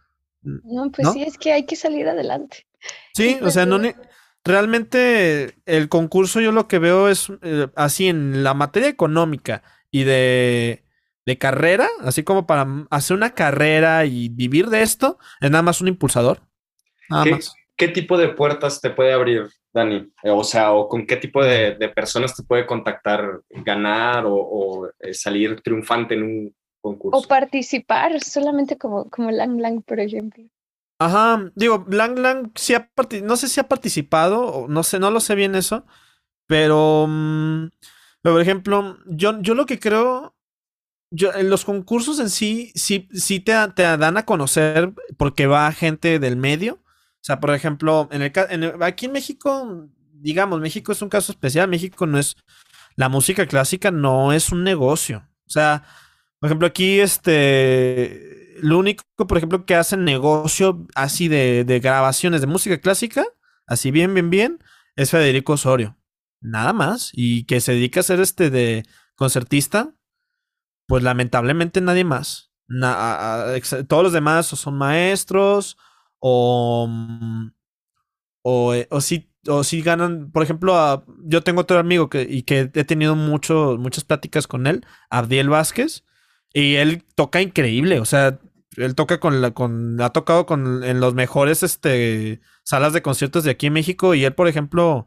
[0.42, 2.66] No, pues sí, es que hay que salir adelante.
[3.14, 3.78] Sí, o sea, no
[4.42, 9.62] realmente el concurso yo lo que veo es eh, así en la materia económica
[9.92, 10.82] y de
[11.24, 15.80] de carrera, así como para hacer una carrera y vivir de esto, es nada más
[15.80, 16.40] un impulsador.
[17.08, 17.54] Nada ¿Qué, más.
[17.76, 20.12] ¿Qué tipo de puertas te puede abrir, Dani?
[20.24, 25.60] O sea, o con qué tipo de, personas te puede contactar, ganar o, eh, salir
[25.60, 27.18] triunfante en un concurso.
[27.18, 30.44] O participar, solamente como, como Lang Lang, por ejemplo.
[30.98, 32.90] Ajá, digo, Lang Lang sí ha
[33.22, 35.86] no sé si ha participado, o no sé, no lo sé bien eso,
[36.46, 37.70] pero, mm,
[38.20, 40.34] pero por ejemplo, yo, yo lo que creo
[41.12, 45.70] yo, en los concursos en sí, sí, sí te, te, dan a conocer porque va
[45.72, 46.74] gente del medio.
[46.74, 51.68] O sea, por ejemplo, en el, aquí en México, digamos, México es un caso especial.
[51.68, 52.36] México no es.
[52.96, 55.28] La música clásica no es un negocio.
[55.46, 55.84] O sea,
[56.42, 58.56] por ejemplo, aquí, este.
[58.60, 63.24] Lo único, por ejemplo, que hacen negocio así de, de grabaciones de música clásica,
[63.66, 64.58] así bien, bien, bien,
[64.96, 65.96] es Federico Osorio.
[66.40, 67.10] Nada más.
[67.12, 68.84] Y que se dedica a ser este de
[69.14, 69.94] concertista
[70.92, 72.50] pues lamentablemente nadie más.
[73.88, 75.78] todos los demás son maestros
[76.18, 77.50] o, mm,
[78.42, 82.42] o, eh, o sí o si ganan, por ejemplo, yo tengo otro amigo que, y
[82.42, 86.04] que he tenido mucho, muchas pláticas con él, Abdiel Vázquez,
[86.54, 88.38] y él toca increíble, o sea,
[88.76, 93.44] él toca con la, con, ha tocado con, en los mejores, este, salas de conciertos
[93.44, 95.06] de aquí en México, y él, por ejemplo,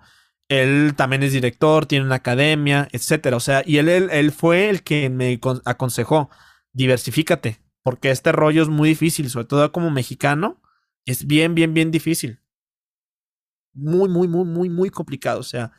[0.49, 4.69] él también es director, tiene una academia, etcétera, o sea, y él, él, él fue
[4.69, 6.29] el que me aconsejó,
[6.73, 10.61] diversifícate, porque este rollo es muy difícil, sobre todo como mexicano,
[11.05, 12.39] es bien, bien, bien difícil
[13.75, 15.39] muy, muy, muy, muy, muy complicado.
[15.39, 15.71] O sea,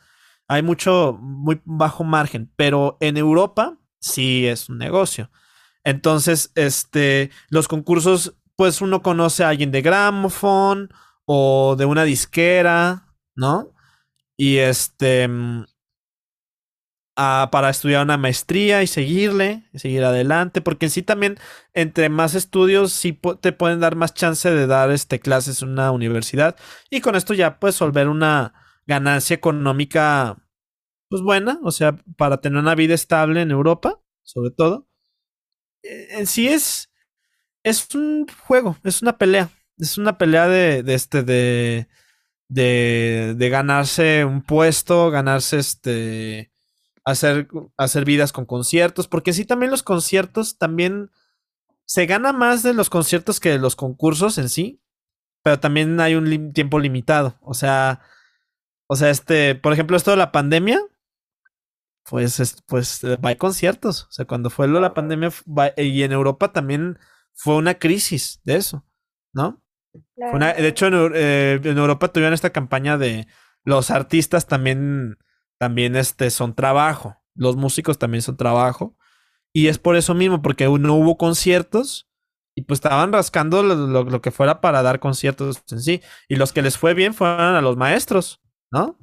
[0.47, 5.29] hay mucho, muy bajo margen, pero en Europa sí es un negocio.
[5.87, 10.89] Entonces, este, los concursos, pues uno conoce a alguien de Gramophone
[11.23, 13.71] o de una disquera, ¿no?
[14.35, 15.63] Y este, mm,
[17.15, 21.37] para estudiar una maestría y seguirle, seguir adelante, porque en sí también,
[21.73, 25.91] entre más estudios, sí te pueden dar más chance de dar este, clases en una
[25.91, 26.57] universidad,
[26.89, 28.53] y con esto ya puedes solver una
[28.85, 30.35] ganancia económica,
[31.09, 34.86] pues buena, o sea, para tener una vida estable en Europa, sobre todo.
[36.11, 36.89] En sí es,
[37.63, 41.87] es un juego, es una pelea, es una pelea de, de este, de,
[42.47, 46.51] de, de ganarse un puesto, ganarse este
[47.07, 51.09] hacer, hacer vidas con conciertos, porque sí también los conciertos también
[51.85, 54.81] se gana más de los conciertos que de los concursos en sí,
[55.41, 58.01] pero también hay un tiempo limitado, o sea,
[58.87, 60.81] o sea, este, por ejemplo, esto de la pandemia,
[62.09, 65.31] pues, pues eh, hay conciertos, o sea, cuando fue lo de la pandemia
[65.77, 66.97] y en Europa también
[67.33, 68.85] fue una crisis de eso,
[69.33, 69.61] ¿no?
[70.15, 73.27] de hecho, en, eh, en Europa tuvieron esta campaña de
[73.63, 75.17] los artistas también
[75.57, 77.17] también este, son trabajo.
[77.35, 78.95] Los músicos también son trabajo.
[79.53, 82.09] Y es por eso mismo, porque no hubo conciertos
[82.55, 86.01] y pues estaban rascando lo, que fuera para dar conciertos en sí.
[86.27, 88.41] Y los que les fue bien fueron a los maestros,
[88.71, 88.97] ¿no?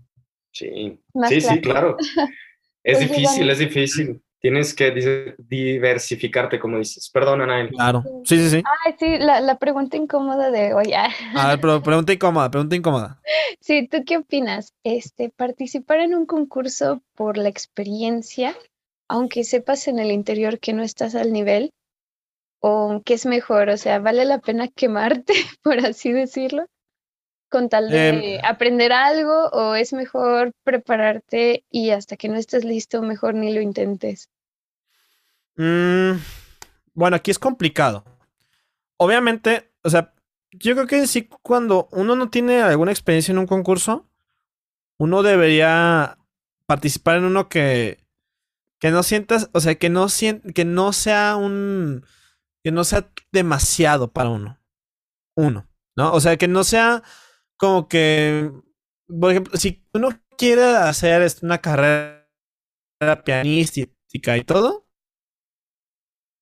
[0.53, 1.97] Sí, sí, sí, claro.
[2.85, 7.09] Es pues difícil, es difícil tienes que diversificarte, como dices.
[7.09, 7.71] Perdón, Anael.
[7.71, 8.05] Claro.
[8.25, 8.63] Sí, sí, sí.
[8.85, 10.93] Ay, sí, la, pregunta incómoda de hoy.
[10.93, 11.09] Ah.
[11.35, 13.21] A ver, pero pregunta incómoda, pregunta incómoda.
[13.61, 14.75] Sí, ¿tú qué opinas?
[14.85, 18.55] Este, participar en un concurso por la experiencia,
[19.09, 21.71] aunque sepas en el interior que no estás al nivel,
[22.61, 25.33] o qué es mejor, o sea, ¿vale la pena quemarte,
[25.63, 26.67] por así decirlo?
[27.55, 32.65] Con tal de em, aprender algo o es mejor prepararte y hasta que no estés
[32.65, 34.29] listo, mejor ni lo intentes?
[35.55, 36.15] Mm,
[36.95, 38.05] bueno, aquí es complicado.
[38.97, 40.13] Obviamente, o sea,
[40.51, 44.09] yo creo que sí, cuando uno no tiene alguna experiencia en un concurso,
[44.99, 46.19] uno debería
[46.67, 48.05] participar en uno que,
[48.81, 50.09] que no sientas, o sea, que no,
[50.53, 52.05] que no sea un,
[52.65, 54.59] que no sea demasiado para uno.
[55.37, 56.13] Uno, ¿no?
[56.13, 57.05] O sea, que no sea
[57.65, 58.53] como que,
[59.09, 62.27] por ejemplo, si uno quiere hacer este, una carrera
[63.25, 64.87] pianística y todo,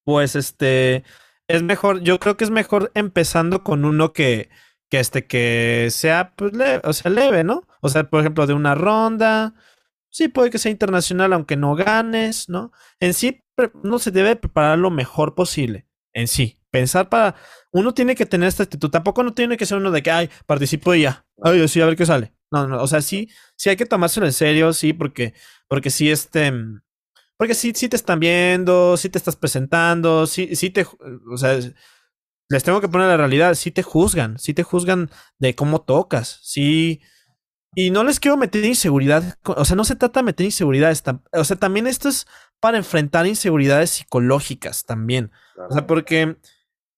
[0.04, 1.04] pues este
[1.46, 4.50] es mejor, yo creo que es mejor empezando con uno que,
[4.90, 7.68] que este, que sea, pues, leve, o sea, leve, ¿no?
[7.80, 9.54] O sea, por ejemplo, de una ronda.
[10.10, 12.72] Sí, puede que sea internacional, aunque no ganes, ¿no?
[13.00, 13.42] En sí,
[13.84, 15.86] uno se debe preparar lo mejor posible.
[16.12, 16.58] En sí.
[16.72, 17.36] Pensar para.
[17.72, 18.90] Uno tiene que tener esta actitud.
[18.90, 21.24] Tampoco no tiene que ser uno de que, ay, participo y ya.
[21.42, 22.34] Ay, sí, a ver qué sale.
[22.50, 22.82] No, no.
[22.82, 25.34] O sea, sí, sí hay que tomárselo en serio, sí, porque,
[25.68, 26.52] porque sí, este.
[27.38, 30.86] Porque sí, sí te están viendo, sí te estás presentando, sí, sí te,
[31.32, 31.58] o sea,
[32.48, 36.38] les tengo que poner la realidad, sí te juzgan, sí te juzgan de cómo tocas,
[36.42, 37.00] sí.
[37.74, 40.94] Y no les quiero meter inseguridad, o sea, no se trata de meter inseguridad,
[41.32, 42.26] o sea, también esto es
[42.60, 45.32] para enfrentar inseguridades psicológicas también.
[45.68, 46.36] O sea, porque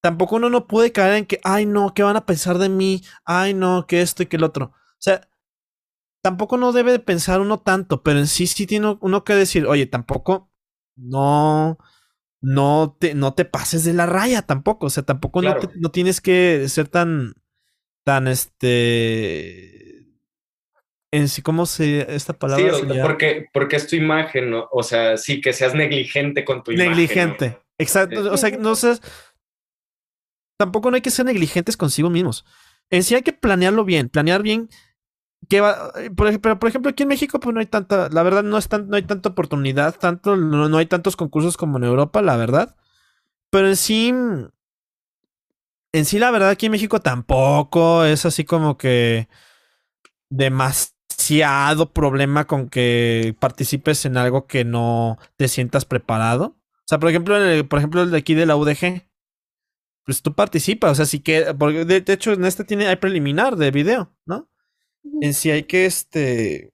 [0.05, 3.01] tampoco uno no puede caer en que, ay, no, ¿qué van a pensar de mí?
[3.25, 4.67] Ay, no, que esto y que el otro.
[4.67, 5.31] O sea,
[6.23, 9.65] tampoco no debe de pensar uno tanto, pero en sí sí tiene uno que decir,
[9.67, 10.53] oye, tampoco
[10.95, 11.79] no,
[12.43, 16.21] no te, no te pases de la raya tampoco, o sea, tampoco no, no, tienes
[16.21, 17.37] que ser tan,
[18.05, 20.07] tan este,
[21.13, 22.75] en sí, ¿cómo se, esta palabra?
[22.75, 24.69] Sí, porque, porque es tu imagen, ¿no?
[24.71, 26.91] o sea, sí, que seas negligente con tu imagen.
[26.91, 29.01] Negligente, exacto, o sea, no seas,
[30.57, 32.45] tampoco no hay que ser negligentes consigo mismos.
[32.91, 34.69] En sí hay que planearlo bien, planear bien
[35.49, 38.23] que va, eh, por, pero por ejemplo aquí en México pues no hay tanta, la
[38.23, 42.37] verdad no no hay tanta oportunidad, tanto no, hay tantos concursos como en Europa, la
[42.37, 42.77] verdad.
[43.51, 44.13] Pero en sí
[45.93, 49.29] en sí la verdad aquí en México tampoco es así como que
[50.31, 56.57] demasiado problema con que participes en algo que no te sientas preparado.
[56.79, 57.37] O sea, por ejemplo,
[57.69, 59.07] por ejemplo el de aquí de la UDG,
[60.05, 63.57] pues tú participas, o sea, sí que, porque de, hecho en este tiene, hay preliminar
[63.57, 64.49] de video, ¿no?
[65.21, 66.73] en sí hay que, este...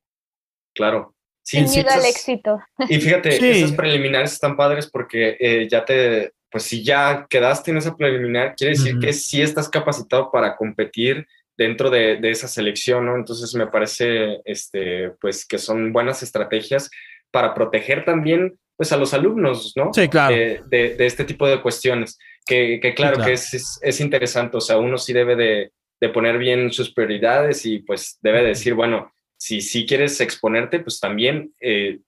[0.74, 1.14] Claro.
[1.42, 2.60] Sin sí, miedo al éxito.
[2.88, 3.50] Y fíjate, Sí.
[3.50, 8.54] esas preliminares están padres porque eh, ya te, pues si ya quedaste en esa preliminar,
[8.56, 11.26] quiere decir que sí estás capacitado para competir
[11.56, 13.16] dentro de, de esa selección, ¿no?
[13.16, 16.90] Entonces me parece, este, pues que son buenas estrategias
[17.30, 19.92] para proteger también, pues a los alumnos, ¿no?
[19.92, 20.34] Sí, claro.
[20.34, 23.28] Eh, de, de este tipo de cuestiones, que, que claro, claro.
[23.28, 26.92] que es, es, es interesante, o sea, uno sí debe de, de poner bien sus
[26.92, 31.98] prioridades y pues debe decir, bueno, si sí quieres exponerte, pues también eh,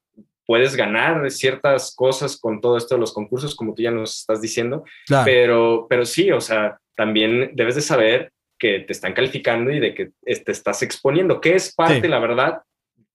[0.47, 4.41] puedes ganar ciertas cosas con todo esto de los concursos, como tú ya nos estás
[4.43, 5.25] diciendo, Claro.
[5.25, 9.95] pero, pero sí, o sea, también debes de saber que te están calificando y de
[9.95, 12.09] que es- te estás exponiendo, que es parte, Sí.
[12.09, 12.59] la verdad,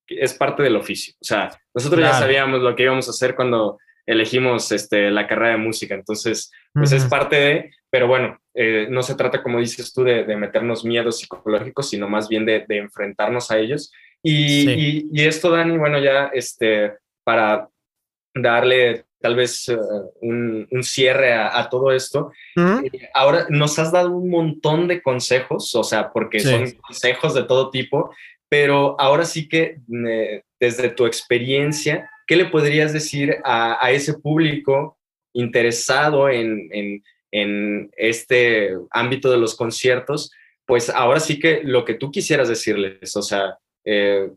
[0.08, 1.14] es parte del oficio.
[1.22, 3.78] O sea, nosotros ya sabíamos lo que íbamos a hacer cuando
[4.08, 7.10] elegimos este, la carrera de música, entonces, pues es Ujú.
[7.10, 11.20] parte de, pero bueno, eh, no se trata, como dices tú, de, de meternos miedos
[11.20, 13.92] psicológicos, sino más bien de, de enfrentarnos a ellos.
[14.24, 14.70] Y, Sí.
[15.12, 16.94] y- y esto, Dani, bueno, ya este,
[17.24, 17.70] para
[18.34, 19.78] darle tal vez eh,
[20.22, 22.86] un, un cierre a, a todo esto, Ujú.
[22.86, 26.48] eh, ahora nos has dado un montón de consejos, o sea, porque Sí.
[26.50, 28.12] son consejos de todo tipo,
[28.50, 35.00] pero ahora sí que eh, desde tu experiencia, ¿qué le podrías decir a, ese público
[35.34, 37.02] interesado en,
[37.32, 40.32] este ámbito de los conciertos?
[40.66, 44.30] Pues ahora sí que lo que tú quisieras decirles, o sea, eh,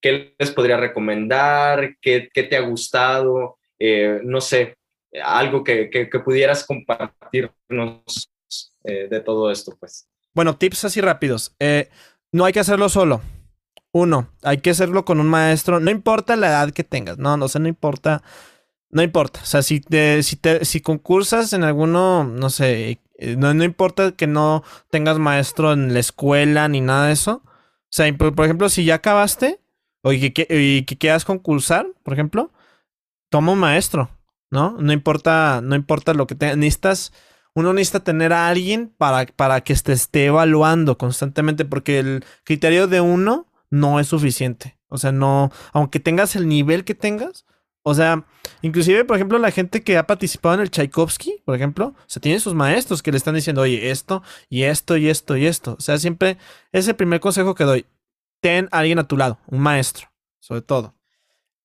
[0.00, 1.96] ¿qué les podría recomendar?
[2.00, 3.58] ¿Qué, te ha gustado?
[3.78, 4.76] Eh, no sé,
[5.22, 5.88] algo que,
[6.24, 8.30] pudieras compartirnos
[8.84, 10.08] eh, de todo esto, pues.
[10.34, 11.54] Bueno, tips así rápidos.
[12.32, 13.22] No hay que hacerlo solo.
[13.98, 15.80] Uno, hay que hacerlo con un maestro.
[15.80, 17.16] No importa la edad que tengas.
[17.16, 18.22] No, no sé, no importa.
[18.90, 19.40] No importa.
[19.42, 23.64] O sea, si te, si te, si concursas en alguno, no sé, eh, no, no
[23.64, 27.42] importa que no tengas maestro en la escuela ni nada de eso.
[27.44, 29.60] O sea, por, por ejemplo, si ya acabaste
[30.02, 32.52] o y que, y que quieras concursar, por ejemplo,
[33.30, 34.10] toma un maestro,
[34.50, 34.76] ¿no?
[34.78, 36.58] No importa, no importa lo que tengas.
[36.58, 37.12] Necesitas
[37.56, 42.88] uno necesita tener a alguien para, para que te esté evaluando constantemente, porque el criterio
[42.88, 44.78] de uno no es suficiente.
[44.88, 47.44] O sea, no, aunque tengas el nivel que tengas,
[47.82, 48.26] o sea,
[48.62, 52.20] inclusive, por ejemplo, la gente que ha participado en el Tchaikovsky, por ejemplo, o sea,
[52.20, 55.76] tiene sus maestros que le están diciendo, oye, esto y esto y esto y esto.
[55.78, 56.38] O sea, siempre
[56.72, 57.86] es el primer consejo que doy.
[58.40, 60.08] Ten a alguien a tu lado, un maestro,
[60.40, 60.94] sobre todo.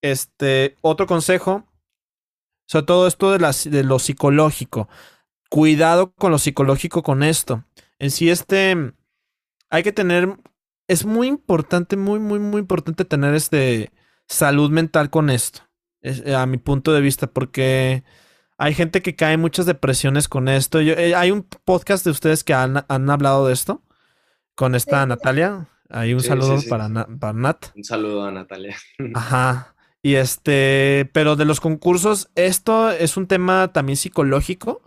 [0.02, 1.68] Este, otro consejo,
[2.66, 4.90] sobre todo esto de, de lo psicológico
[5.52, 7.66] cuidado con lo psicológico con esto.
[8.00, 8.94] En sí, este,
[9.70, 10.38] hay que tener,
[10.92, 13.92] es muy importante, muy, muy, muy importante tener este
[14.28, 15.62] salud mental con esto,
[16.02, 18.04] es, a mi punto de vista, porque
[18.58, 20.82] hay gente que cae en muchas depresiones con esto.
[20.82, 23.84] Yo, eh, hay un podcast de ustedes que han, han hablado de esto,
[24.56, 25.10] con esta Sí.
[25.10, 25.68] Natalia.
[25.90, 26.70] Hay un Sí, saludo sí, sí.
[26.70, 27.66] Para, Na- para Nat.
[27.76, 28.78] Un saludo a Natalia.
[29.14, 29.76] Ajá.
[30.04, 34.82] Y este, pero de los concursos, esto es un tema también psicológico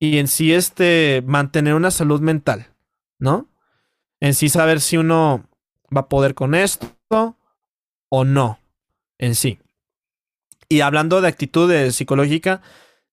[0.00, 2.68] y en sí este, mantener una salud mental,
[3.18, 3.48] ¿no?
[4.20, 5.48] En sí saber si uno
[5.94, 7.36] va a poder con esto
[8.08, 8.58] o no,
[9.18, 9.58] en sí.
[10.68, 12.62] Y hablando de actitudes psicológica,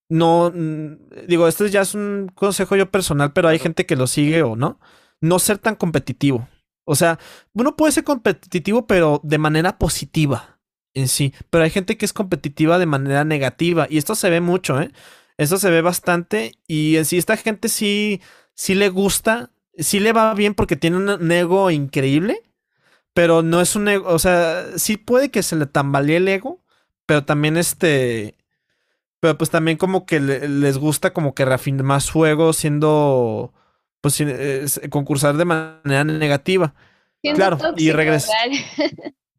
[0.09, 4.07] no, mm, digo, este ya es un consejo yo personal, pero hay gente que lo
[4.07, 4.79] sigue o no.
[5.21, 6.47] No ser tan competitivo.
[6.85, 7.19] O sea,
[7.53, 10.59] uno puede ser competitivo, pero de manera positiva
[10.93, 11.33] en sí.
[11.49, 13.87] Pero hay gente que es competitiva de manera negativa.
[13.89, 14.91] Y esto se ve mucho, ¿eh?
[15.37, 16.53] Esto se ve bastante.
[16.67, 18.21] Y en sí, esta gente sí,
[18.53, 22.41] sí le gusta, sí le va bien porque tiene un, ego increíble.
[23.13, 26.61] Pero no es un ego, o sea, sí puede que se le tambalee el ego,
[27.05, 28.35] pero también este.
[29.21, 33.53] Pero pues también como que le- les gusta como que reafirmar su ego siendo.
[34.01, 36.75] Pues eh, concursar de manera negativa.
[37.21, 38.33] Siendo Claro, y regresa-.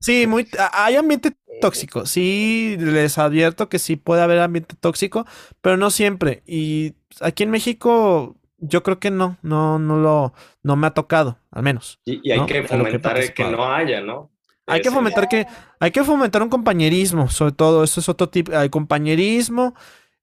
[0.01, 2.07] Sí, muy, hay ambiente tóxico.
[2.07, 5.27] Sí, les advierto que sí puede haber ambiente tóxico,
[5.61, 6.43] pero no siempre.
[6.47, 11.39] Y aquí en México, yo creo que no, no, no lo, no me ha tocado,
[11.51, 12.01] al menos.
[12.05, 12.47] Y, y hay ¿no?
[12.47, 14.31] que fomentar que, no haya, ¿no?
[14.67, 15.47] Hay que fomentar que,
[15.79, 19.75] hay que fomentar un compañerismo, sobre todo, eso es otro tipo, hay compañerismo.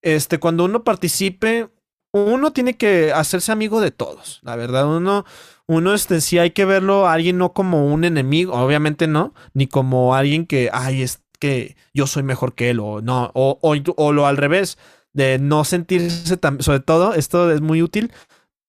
[0.01, 1.69] Este, cuando uno participe,
[2.11, 5.23] uno tiene que hacerse amigo de todos, la verdad, uno,
[5.65, 9.68] uno, este, sí hay que verlo a alguien no como un enemigo, obviamente no, ni
[9.68, 13.76] como alguien que, ay, es que yo soy mejor que él, o no, o, o,
[13.95, 14.77] o lo al revés,
[15.14, 18.11] de no sentirse tan, sobre todo, esto es muy útil,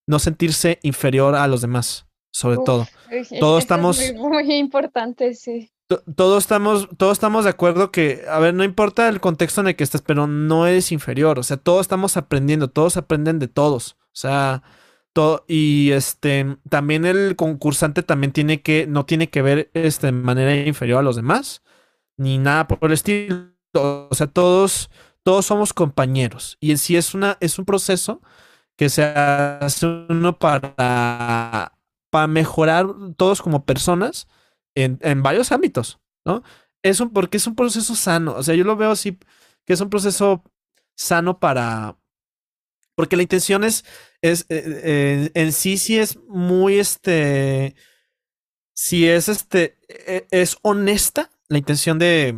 [0.07, 2.87] no sentirse inferior a los demás, sobre Uf, todo.
[3.39, 5.71] Todos es estamos- Muy, muy importante, sí.
[5.87, 9.67] to- todos estamos, todos estamos de acuerdo que, a ver, no importa el contexto en
[9.69, 11.39] el que estés, pero no eres inferior.
[11.39, 13.95] O sea, todos estamos aprendiendo, todos aprenden de todos.
[14.01, 14.63] O sea,
[15.13, 20.11] todo, y este, también el concursante también tiene que, no tiene que ver este, de
[20.11, 21.63] manera inferior a los demás,
[22.17, 23.51] ni nada por el estilo.
[23.73, 24.89] O sea, todos,
[25.25, 26.57] todos somos compañeros.
[26.61, 28.21] Y en sí es una, es un proceso
[28.77, 31.73] que se hace uno para,
[32.11, 32.87] para mejorar
[33.17, 34.27] todos como personas
[34.75, 36.43] en, en varios ámbitos, ¿no?
[36.83, 38.35] Es un, porque es un proceso sano.
[38.35, 39.19] O sea, yo lo veo así,
[39.65, 40.43] que es un proceso
[40.97, 41.97] sano para.
[42.95, 43.85] Porque la intención es,
[44.21, 47.75] es eh, eh, en sí, sí es muy este.
[48.73, 49.77] Si es este.
[49.87, 52.37] e- Es honesta la intención de,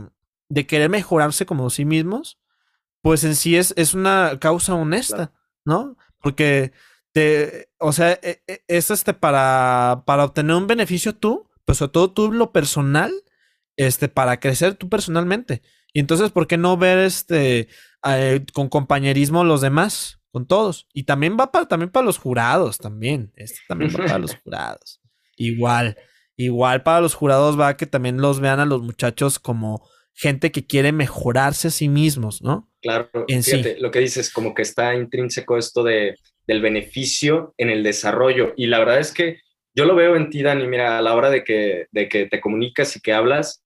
[0.50, 2.38] de querer mejorarse como sí mismos,
[3.08, 5.32] pues en sí es, es una causa honesta,
[5.64, 5.96] ¿no?
[6.20, 6.74] Porque
[7.14, 11.94] te, o sea, e- e- es este para, para obtener un beneficio tú, pues sobre
[11.94, 13.14] todo tú lo personal,
[13.78, 15.62] este, para crecer tú personalmente.
[15.94, 17.70] Y entonces, ¿por qué no ver este
[18.06, 20.90] eh, con compañerismo los demás, con todos?
[20.92, 23.32] Y también va para, también para los jurados, también.
[23.38, 25.00] Este también va para los jurados.
[25.38, 25.98] Igual,
[26.36, 30.68] igual para los jurados va que también los vean a los muchachos como gente que
[30.68, 32.70] quiere mejorarse a sí mismos, ¿no?
[32.88, 33.52] Claro, En sí.
[33.52, 36.16] fíjate, lo que dices, como que está intrínseco esto de,
[36.48, 38.54] del beneficio en el desarrollo.
[38.56, 39.40] Y la verdad es que
[39.76, 42.40] yo lo veo en ti, Dani, mira, a la hora de que, de que te
[42.40, 43.64] comunicas y que hablas,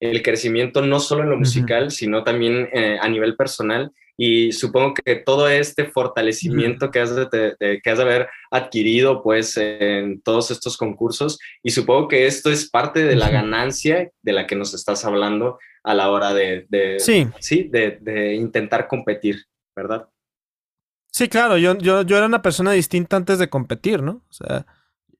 [0.00, 3.90] el crecimiento no solo en lo musical, sino también eh, a nivel personal.
[4.16, 8.28] Y supongo que todo este fortalecimiento que, has de, de- de- que has de haber
[8.50, 14.10] adquirido pues en todos estos concursos, y supongo que esto es parte de la ganancia
[14.22, 18.34] de la que nos estás hablando a la hora de, de, Sí, sí, de, de
[18.34, 19.44] intentar competir,
[19.76, 20.08] ¿verdad?
[21.12, 24.24] sí, claro, yo, yo, yo era una persona distinta antes de competir, ¿no?
[24.28, 24.66] O sea,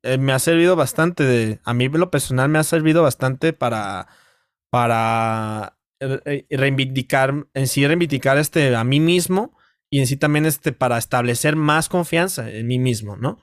[0.03, 4.09] eh, me ha servido bastante de, a mí lo personal me ha servido bastante para,
[4.71, 9.57] para eh, eh, reivindicar, en sí reivindicar este, a mí mismo
[9.91, 13.41] y en sí también este, para establecer más confianza en mí mismo, ¿no?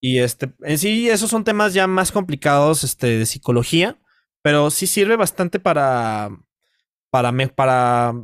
[0.00, 3.98] Y este, en sí, esos son temas ya más complicados este, de psicología,
[4.42, 6.30] pero sí sirve bastante para,
[7.10, 8.14] para, me- para,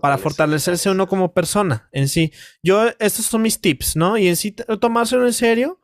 [0.00, 2.32] para fortalecerse uno como persona en sí.
[2.62, 4.18] Yo, estos son mis tips, ¿no?
[4.18, 5.80] Y en sí, tomárselo en serio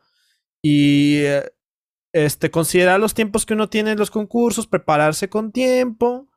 [0.63, 1.45] y eh,
[2.13, 6.29] este, considerar los tiempos que uno tiene en los concursos, prepararse con tiempo.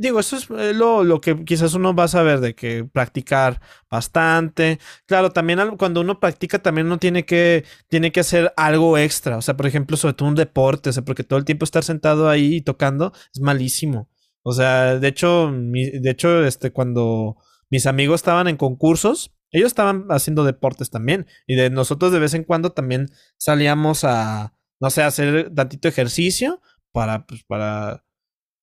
[0.00, 3.60] Digo, eso es eh, lo, lo que quizás uno va a saber de que practicar
[3.90, 4.78] bastante.
[5.06, 9.36] Claro, también cuando uno practica, también uno tiene que, tiene que hacer algo extra.
[9.36, 11.84] O sea, por ejemplo, sobre todo un deporte, o sea, porque todo el tiempo estar
[11.84, 14.08] sentado ahí y tocando es malísimo.
[14.42, 17.36] O sea, de hecho, mi- de hecho, este, cuando
[17.70, 21.26] mis amigos estaban en concursos, ellos estaban haciendo deportes también.
[21.46, 23.08] Y de nosotros de vez en cuando también
[23.38, 26.60] salíamos a, no sé, hacer tantito ejercicio
[26.92, 28.04] para, pues, para,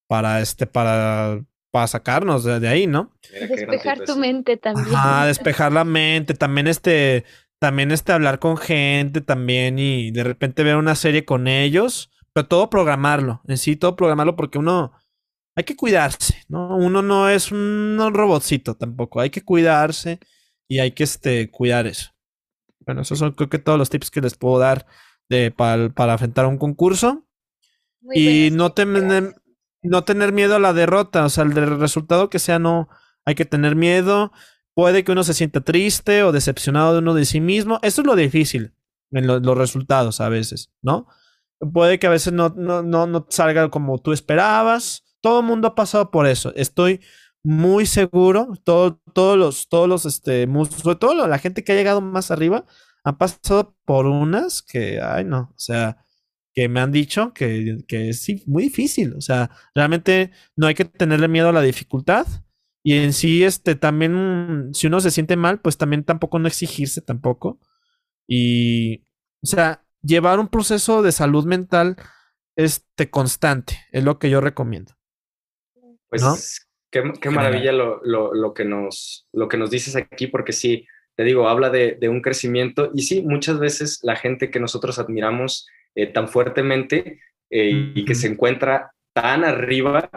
[0.06, 3.12] para, este, para, para sacarnos de, de ahí, ¿no?
[3.32, 4.94] Mira Despejar tu mente también.
[4.94, 7.24] Ajá, despejar la mente, también este,
[7.58, 12.46] también este hablar con gente también y de repente ver una serie con ellos, pero
[12.46, 14.92] todo programarlo, en sí, todo programarlo porque uno
[15.54, 16.76] hay que cuidarse, ¿no?
[16.76, 20.20] Uno no es un robotcito tampoco, hay que cuidarse
[20.68, 22.10] y hay que este, cuidar eso.
[22.80, 24.86] Bueno, esos son creo que todos los tips que les puedo dar
[25.28, 27.26] de, para, para enfrentar un concurso
[28.00, 29.45] Muy y no gracias.
[29.86, 32.88] No tener miedo a la derrota, o sea, el resultado que sea, no
[33.24, 34.32] hay que tener miedo.
[34.74, 37.78] Puede que uno se sienta triste o decepcionado de uno de sí mismo.
[37.82, 38.74] Eso es lo difícil
[39.12, 41.06] en lo- los resultados a veces, ¿no?
[41.72, 45.04] Puede que a veces no, no, no, no salga como tú esperabas.
[45.22, 46.52] Todo el mundo ha pasado por eso.
[46.54, 47.00] Estoy
[47.42, 48.48] muy seguro.
[48.64, 50.46] Todo, todos los, todos los, este,
[50.82, 52.64] sobre todo la gente que ha llegado más arriba,
[53.04, 56.04] han pasado por unas que, ay, no, o sea,
[56.56, 59.12] que me han dicho que, que es sí, muy difícil.
[59.14, 62.26] O sea, realmente no hay que tenerle miedo a la dificultad.
[62.82, 67.02] Y en sí, este, también, si uno se siente mal, pues también tampoco no exigirse
[67.02, 67.60] tampoco.
[68.26, 69.02] Y,
[69.42, 71.96] o sea, llevar un proceso de salud mental,
[72.56, 74.94] este, constante, es lo que yo recomiendo.
[76.08, 76.34] Pues ¿No?
[76.90, 80.86] qué, qué maravilla lo, lo, lo que nos, lo que nos dices aquí, porque sí,
[81.16, 84.98] te digo, habla de, de un crecimiento y sí, muchas veces la gente que nosotros
[84.98, 85.66] admiramos
[85.96, 87.18] eh, tan fuertemente
[87.50, 90.08] eh, y que se encuentra tan arriba,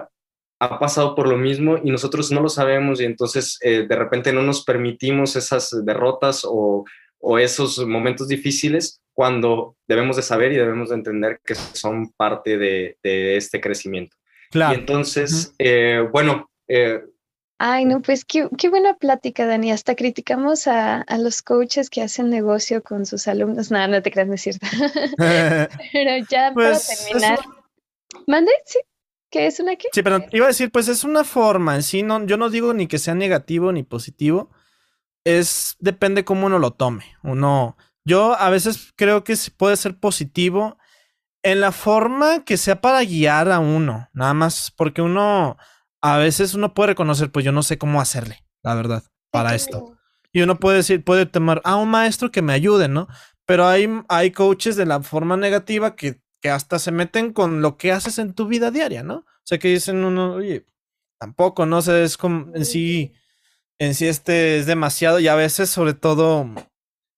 [0.61, 4.34] ha pasado por lo mismo y nosotros no lo sabemos y entonces eh, de repente
[4.34, 6.84] no nos permitimos esas derrotas o,
[7.19, 12.57] o esos momentos difíciles cuando debemos de saber y debemos de entender que son parte
[12.57, 14.15] de, de este crecimiento.
[14.49, 14.80] Y Claro.
[14.80, 17.01] entonces, eh, bueno, eh,
[17.61, 19.72] Ay, no, pues qué, qué buena plática, Dani.
[19.72, 23.69] Hasta criticamos a, a los coaches que hacen negocio con sus alumnos.
[23.69, 24.65] No, no te creas, no es cierto.
[25.18, 27.40] Pero ya Pues, para terminar.
[28.27, 28.52] ¿Mande?
[28.65, 28.80] ¿Sí?
[29.30, 29.90] ¿Qué es una qué?
[29.91, 32.73] Sí, pero iba a decir, pues es una forma en sí, no, yo no digo
[32.73, 34.49] ni que sea negativo ni positivo,
[35.23, 37.06] es, depende cómo uno lo tome.
[37.22, 40.80] Uno, yo a veces creo que puede ser positivo
[41.44, 45.57] en la forma que sea para guiar a uno, nada más porque uno
[46.01, 49.97] a veces uno puede reconocer, pues yo no sé cómo hacerle, la verdad, para esto.
[50.31, 53.07] Y uno puede decir, puede tomar a un maestro que me ayude, ¿no?
[53.45, 57.77] Pero hay, hay coaches de la forma negativa que, que hasta se meten con lo
[57.77, 59.15] que haces en tu vida diaria, ¿no?
[59.15, 60.65] O sea, que dicen uno, oye,
[61.19, 63.13] tampoco, no sé, es como en sí,
[63.80, 66.47] en sí este es demasiado y a veces sobre todo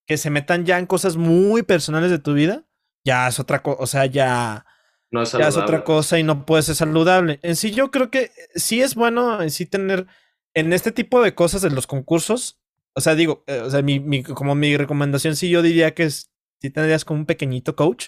[0.07, 2.65] que se metan ya en cosas muy personales de tu vida,
[3.05, 4.65] ya es otra cosa, o sea, ya,
[5.11, 7.39] No es ya es otra cosa y no puede ser saludable.
[7.43, 10.07] En sí yo creo que sí es bueno en sí tener
[10.53, 12.59] en este tipo de cosas de los concursos,
[12.93, 16.03] o sea, digo, eh, o sea, mi, mi- como mi recomendación sí yo diría que
[16.03, 16.31] es,
[16.61, 18.07] sí tendrías como un pequeñito coach,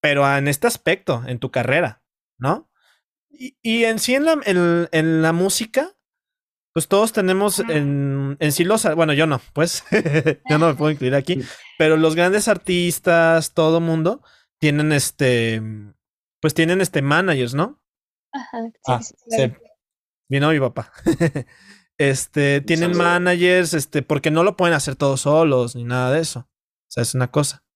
[0.00, 2.02] pero en este aspecto, en tu carrera,
[2.38, 2.70] ¿no?
[3.30, 5.96] Y, y en sí en la, en, en la música,
[6.72, 9.84] pues todos tenemos en, en sí los, bueno, yo no, pues,
[10.48, 11.42] yo no me puedo incluir aquí,
[11.78, 14.22] pero los grandes artistas, todo mundo,
[14.58, 15.60] tienen este,
[16.40, 17.80] pues tienen este managers, ¿no?
[18.32, 19.54] Ajá, sí, Ah, sí, claro.
[19.54, 19.60] sí.
[20.28, 20.92] Vino mi papá.
[21.98, 26.40] este, tienen managers, este, porque no lo pueden hacer todos solos ni nada de eso.
[26.40, 26.46] O
[26.90, 27.62] sea, es una cosa.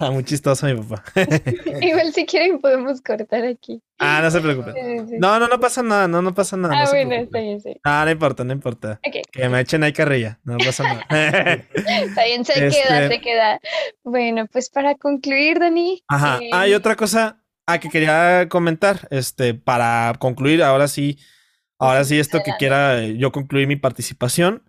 [0.00, 1.02] Ah, muy chistoso mi papá.
[1.82, 3.82] Igual si quieren podemos cortar aquí.
[3.98, 5.08] ah, no se preocupen.
[5.18, 6.72] No, no, no pasa nada, no, no pasa nada.
[6.78, 7.80] ah, no bueno, está bien, sí.
[7.82, 9.00] Ah, no importa, no importa.
[9.04, 11.04] Ok, Que me echen ahí carrilla, no pasa nada.
[11.10, 13.60] está bien, se queda, Este- se queda.
[14.04, 16.04] Bueno, pues para concluir, Dani.
[16.06, 16.38] Ajá.
[16.42, 21.18] eh, Hay otra cosa ah, que quería comentar, este, para concluir, ahora sí,
[21.78, 24.64] ahora sí esto que quiera yo concluir mi participación.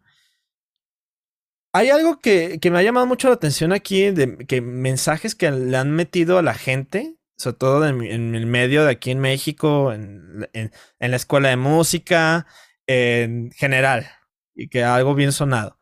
[1.73, 5.51] Hay algo que, que me ha llamado mucho la atención aquí, de que mensajes que
[5.51, 9.19] le han metido a la gente, sobre todo en, en el medio de aquí en
[9.19, 12.47] México, en, en- en la escuela de música,
[12.87, 14.07] en general,
[14.55, 15.77] y que algo bien sonado.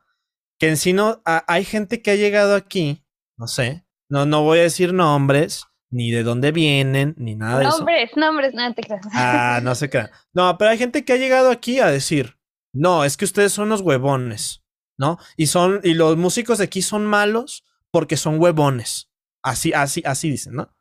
[0.60, 3.06] Que en sí no, ha- hay gente que ha llegado aquí,
[3.38, 7.66] no sé, no, no voy a decir nombres, ni de dónde vienen, ni nada de
[7.66, 7.78] eso.
[7.78, 9.06] Nombres, nombres, nada te creas.
[9.14, 10.10] Ah, no se crean.
[10.34, 12.38] No, pero hay gente que ha llegado aquí a decir,
[12.74, 14.64] no, es que ustedes son los huevones,
[14.98, 15.18] ¿no?
[15.36, 19.10] Y son, y los músicos de aquí son malos porque son huevones.
[19.42, 20.76] Así, así, así dicen, ¿no?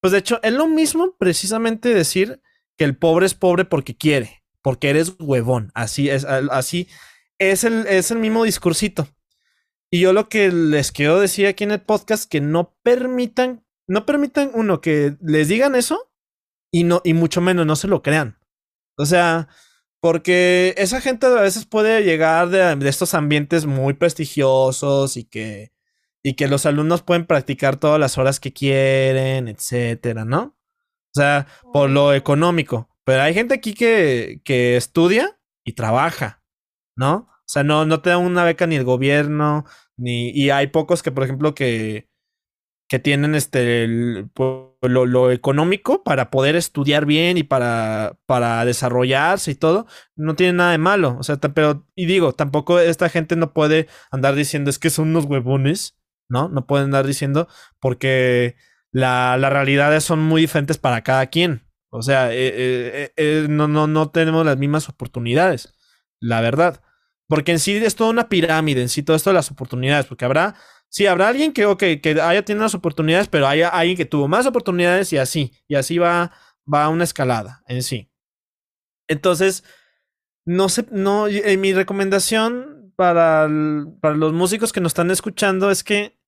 [0.00, 2.40] Pues de hecho, es lo mismo precisamente decir
[2.76, 5.72] que el pobre es pobre porque quiere, porque eres huevón.
[5.74, 6.88] Así es, así
[7.38, 9.08] es el, es el mismo discursito.
[9.90, 14.06] Y yo lo que les quiero decir aquí en el podcast, que no permitan, no
[14.06, 16.12] permitan, uno, que les digan eso
[16.70, 18.38] y no, y mucho menos no se lo crean.
[18.96, 19.48] O sea,
[20.00, 25.72] porque esa gente a veces puede llegar de, de estos ambientes muy prestigiosos y que,
[26.22, 30.56] y que los alumnos pueden practicar todas las horas que quieren, etcétera, ¿no?
[31.14, 32.90] O sea, por lo económico.
[33.04, 36.42] Pero hay gente aquí que, que estudia y trabaja,
[36.96, 37.28] ¿no?
[37.30, 39.64] O sea, no, no te da una beca ni el gobierno,
[39.96, 42.08] ni, y hay pocos que, por ejemplo, que,
[42.88, 44.30] que tienen este el-
[44.82, 49.86] lo, lo económico para poder estudiar bien y para, para desarrollarse y todo,
[50.16, 51.16] no tiene nada de malo.
[51.18, 55.08] O sea, pero, y digo, tampoco esta gente no puede andar diciendo es que son
[55.08, 55.96] unos huevones,
[56.28, 56.48] ¿no?
[56.48, 57.48] No pueden andar diciendo
[57.80, 58.56] porque
[58.92, 61.62] la, las realidades son muy diferentes para cada quien.
[61.90, 65.74] O sea, eh, eh, eh, no, no, no tenemos las mismas oportunidades,
[66.20, 66.80] la verdad.
[67.26, 70.54] Porque en sí es toda una pirámide, en sí todo esto las oportunidades, porque habrá
[70.90, 74.26] Sí, habrá alguien que, ok, que haya tenido las oportunidades, pero haya alguien que tuvo
[74.28, 76.32] más oportunidades y así, y así va,
[76.72, 78.10] va una escalada en sí.
[79.08, 79.64] Entonces,
[80.46, 83.48] no sé, no, eh, mi recomendación para,
[84.00, 86.18] para los músicos que nos están escuchando es que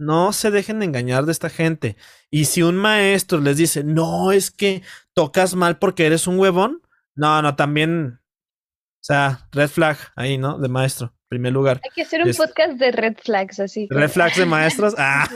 [0.00, 1.96] no se dejen de engañar de esta gente.
[2.30, 4.82] Y si un maestro les dice, no, es que
[5.14, 6.82] tocas mal porque eres un huevón,
[7.14, 10.58] no, no, también, o sea, red flag ahí, ¿no?
[10.58, 11.80] De maestro, primer lugar.
[11.82, 13.86] Hay que hacer un Es- podcast de red flags, así.
[13.88, 15.26] Red flags de maestros, ah.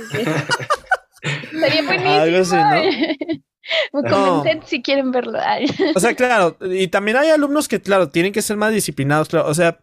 [1.51, 2.11] Sería buenísimo.
[2.21, 2.57] Algo así,
[3.93, 4.03] No.
[4.11, 5.39] comentan si quieren verlo.
[5.43, 5.67] Ay.
[5.95, 9.49] O sea, claro, y también hay alumnos que, claro, tienen que ser más disciplinados, claro.
[9.49, 9.81] O sea,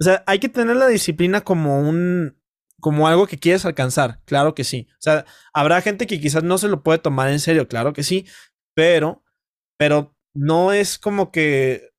[0.00, 2.38] o sea, hay que tener la disciplina como un,
[2.80, 4.86] como algo que quieres alcanzar, claro que sí.
[4.92, 8.02] O sea, habrá gente que quizás no se lo puede tomar en serio, claro que
[8.02, 8.26] sí,
[8.74, 9.24] pero,
[9.78, 11.90] pero no es como que,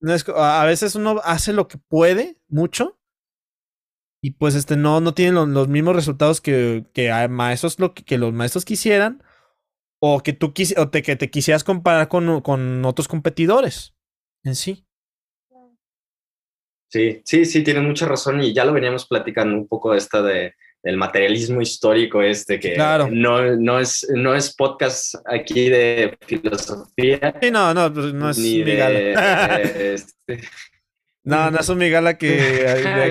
[0.00, 2.98] no es, a veces uno hace lo que puede mucho
[4.22, 8.04] y pues este no, no tienen los, los mismos resultados que, que maestros lo que,
[8.04, 9.22] que los maestros quisieran
[10.00, 13.94] o que tú o te, que te quisieras comparar con, con otros competidores
[14.44, 14.86] en sí.
[16.88, 20.54] Sí, sí, sí, tienen mucha razón y ya lo veníamos platicando un poco esta de
[20.82, 23.08] del materialismo histórico este que Claro.
[23.10, 28.38] no, no es no es podcast aquí de filosofía Sí, no, no, pues, no es
[28.38, 29.60] ni de gala.
[29.60, 30.40] este,
[31.24, 32.28] no, no es un mi gala que,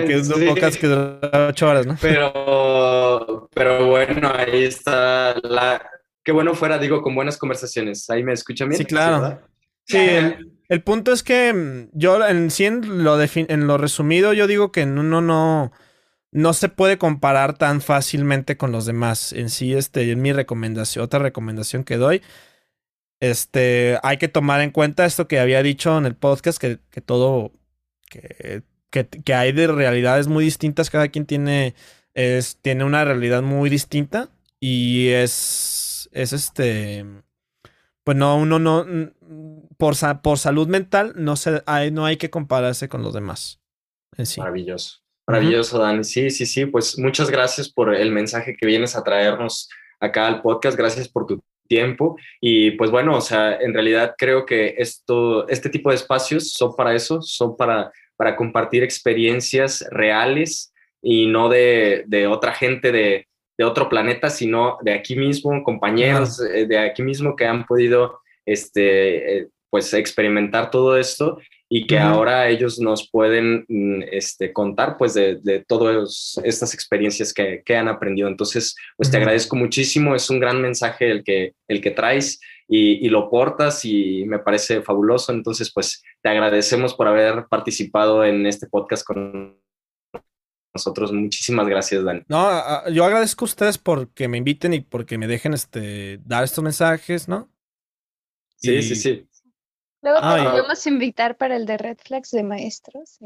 [0.06, 0.46] que es un Sí.
[0.46, 1.96] podcast que dura ocho horas, ¿no?
[2.00, 5.84] pero pero bueno, ahí está la...
[6.22, 8.08] Qué bueno fuera, digo, con buenas conversaciones.
[8.10, 8.78] Ahí me escuchan bien.
[8.78, 9.40] Sí, claro.
[9.86, 9.98] Sí,
[10.68, 14.70] el, punto es que mm, yo en sí en lo, en lo resumido yo digo
[14.70, 15.72] que uno no, no
[16.52, 19.32] se puede comparar tan fácilmente con los demás.
[19.32, 22.22] En sí, este, en mi recomendación, otra recomendación que doy,
[23.20, 27.00] este, hay que tomar en cuenta esto que había dicho en el podcast, que, que
[27.00, 27.52] todo,
[28.08, 31.74] que, que, que, hay de realidades muy distintas, cada quien tiene,
[32.14, 37.04] es, tiene una realidad muy distinta y es, es este,
[38.04, 38.86] pues no, uno no,
[39.76, 43.60] por, por salud mental, no, se, hay, no hay que compararse con los demás.
[44.16, 44.40] En sí.
[44.40, 45.00] Maravilloso.
[45.26, 46.04] Maravilloso, Dani.
[46.04, 46.66] Sí, sí, sí.
[46.66, 49.68] Pues muchas gracias por el mensaje que vienes a traernos
[50.00, 50.76] acá al podcast.
[50.76, 52.16] Gracias por tu tiempo.
[52.40, 56.74] Y pues bueno, o sea, en realidad creo que esto, este tipo de espacios son
[56.74, 63.26] para eso, son para, para compartir experiencias reales y no de, de otra gente de,
[63.56, 68.20] de, otro planeta, sino de aquí mismo, compañeros eh, de aquí mismo que han podido
[68.44, 71.38] este, eh, pues experimentar todo esto
[71.72, 77.32] y que ahora ellos nos pueden mm, este, contar pues de, de todas estas experiencias
[77.32, 78.26] que, que, han aprendido.
[78.26, 83.06] Entonces, pues te agradezco muchísimo, es un gran mensaje el que, el que traes y,
[83.06, 85.32] y, lo portas y me parece fabuloso.
[85.32, 89.56] Entonces, pues te agradecemos por haber participado en este podcast con
[90.74, 91.12] nosotros.
[91.12, 92.22] Muchísimas gracias, Dani.
[92.26, 96.64] No, yo agradezco a ustedes porque me inviten y porque me dejen este, dar estos
[96.64, 97.48] mensajes, ¿no?
[98.56, 99.29] Sí, sí, sí.
[100.02, 103.18] Luego te podemos invitar para el de Red Flags de maestros.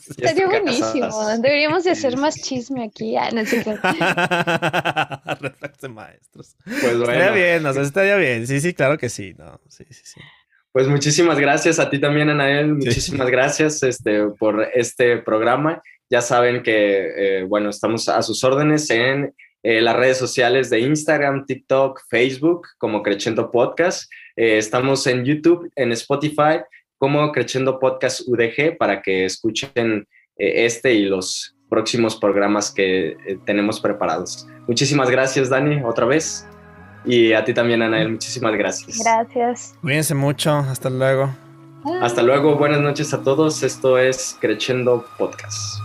[0.00, 1.26] Sería buenísimo.
[1.38, 3.16] Deberíamos de hacer más chisme aquí.
[3.16, 3.62] Ah, no sé
[5.40, 6.56] Red Flags de maestros.
[6.64, 7.12] Pues bueno.
[7.12, 8.46] Estaría bien, sé, estaría bien.
[8.46, 9.34] Sí, sí, claro que sí.
[9.36, 10.20] No, sí, sí, sí.
[10.72, 12.74] Pues muchísimas gracias a ti también, Anael.
[12.74, 15.82] Muchísimas gracias este, por este programa.
[16.08, 20.80] Ya saben que, eh, bueno, estamos a sus órdenes en eh, las redes sociales de
[20.80, 24.10] Instagram, TikTok, Facebook como Crescendo Podcast.
[24.36, 26.60] Eh, estamos en YouTube, en Spotify
[26.98, 30.06] como Crescendo Podcast UDG para que escuchen
[30.36, 33.16] eh, este y los próximos programas que
[33.46, 34.46] tenemos preparados.
[34.66, 36.46] Muchísimas gracias, Dani, otra vez.
[37.04, 38.98] Y a ti también, Anael, muchísimas gracias.
[38.98, 39.74] Gracias.
[39.80, 40.50] Cuídense mucho.
[40.52, 41.34] Hasta luego.
[42.00, 42.56] Hasta luego.
[42.56, 43.62] Buenas noches a todos.
[43.62, 45.80] Esto es Crescendo Podcast.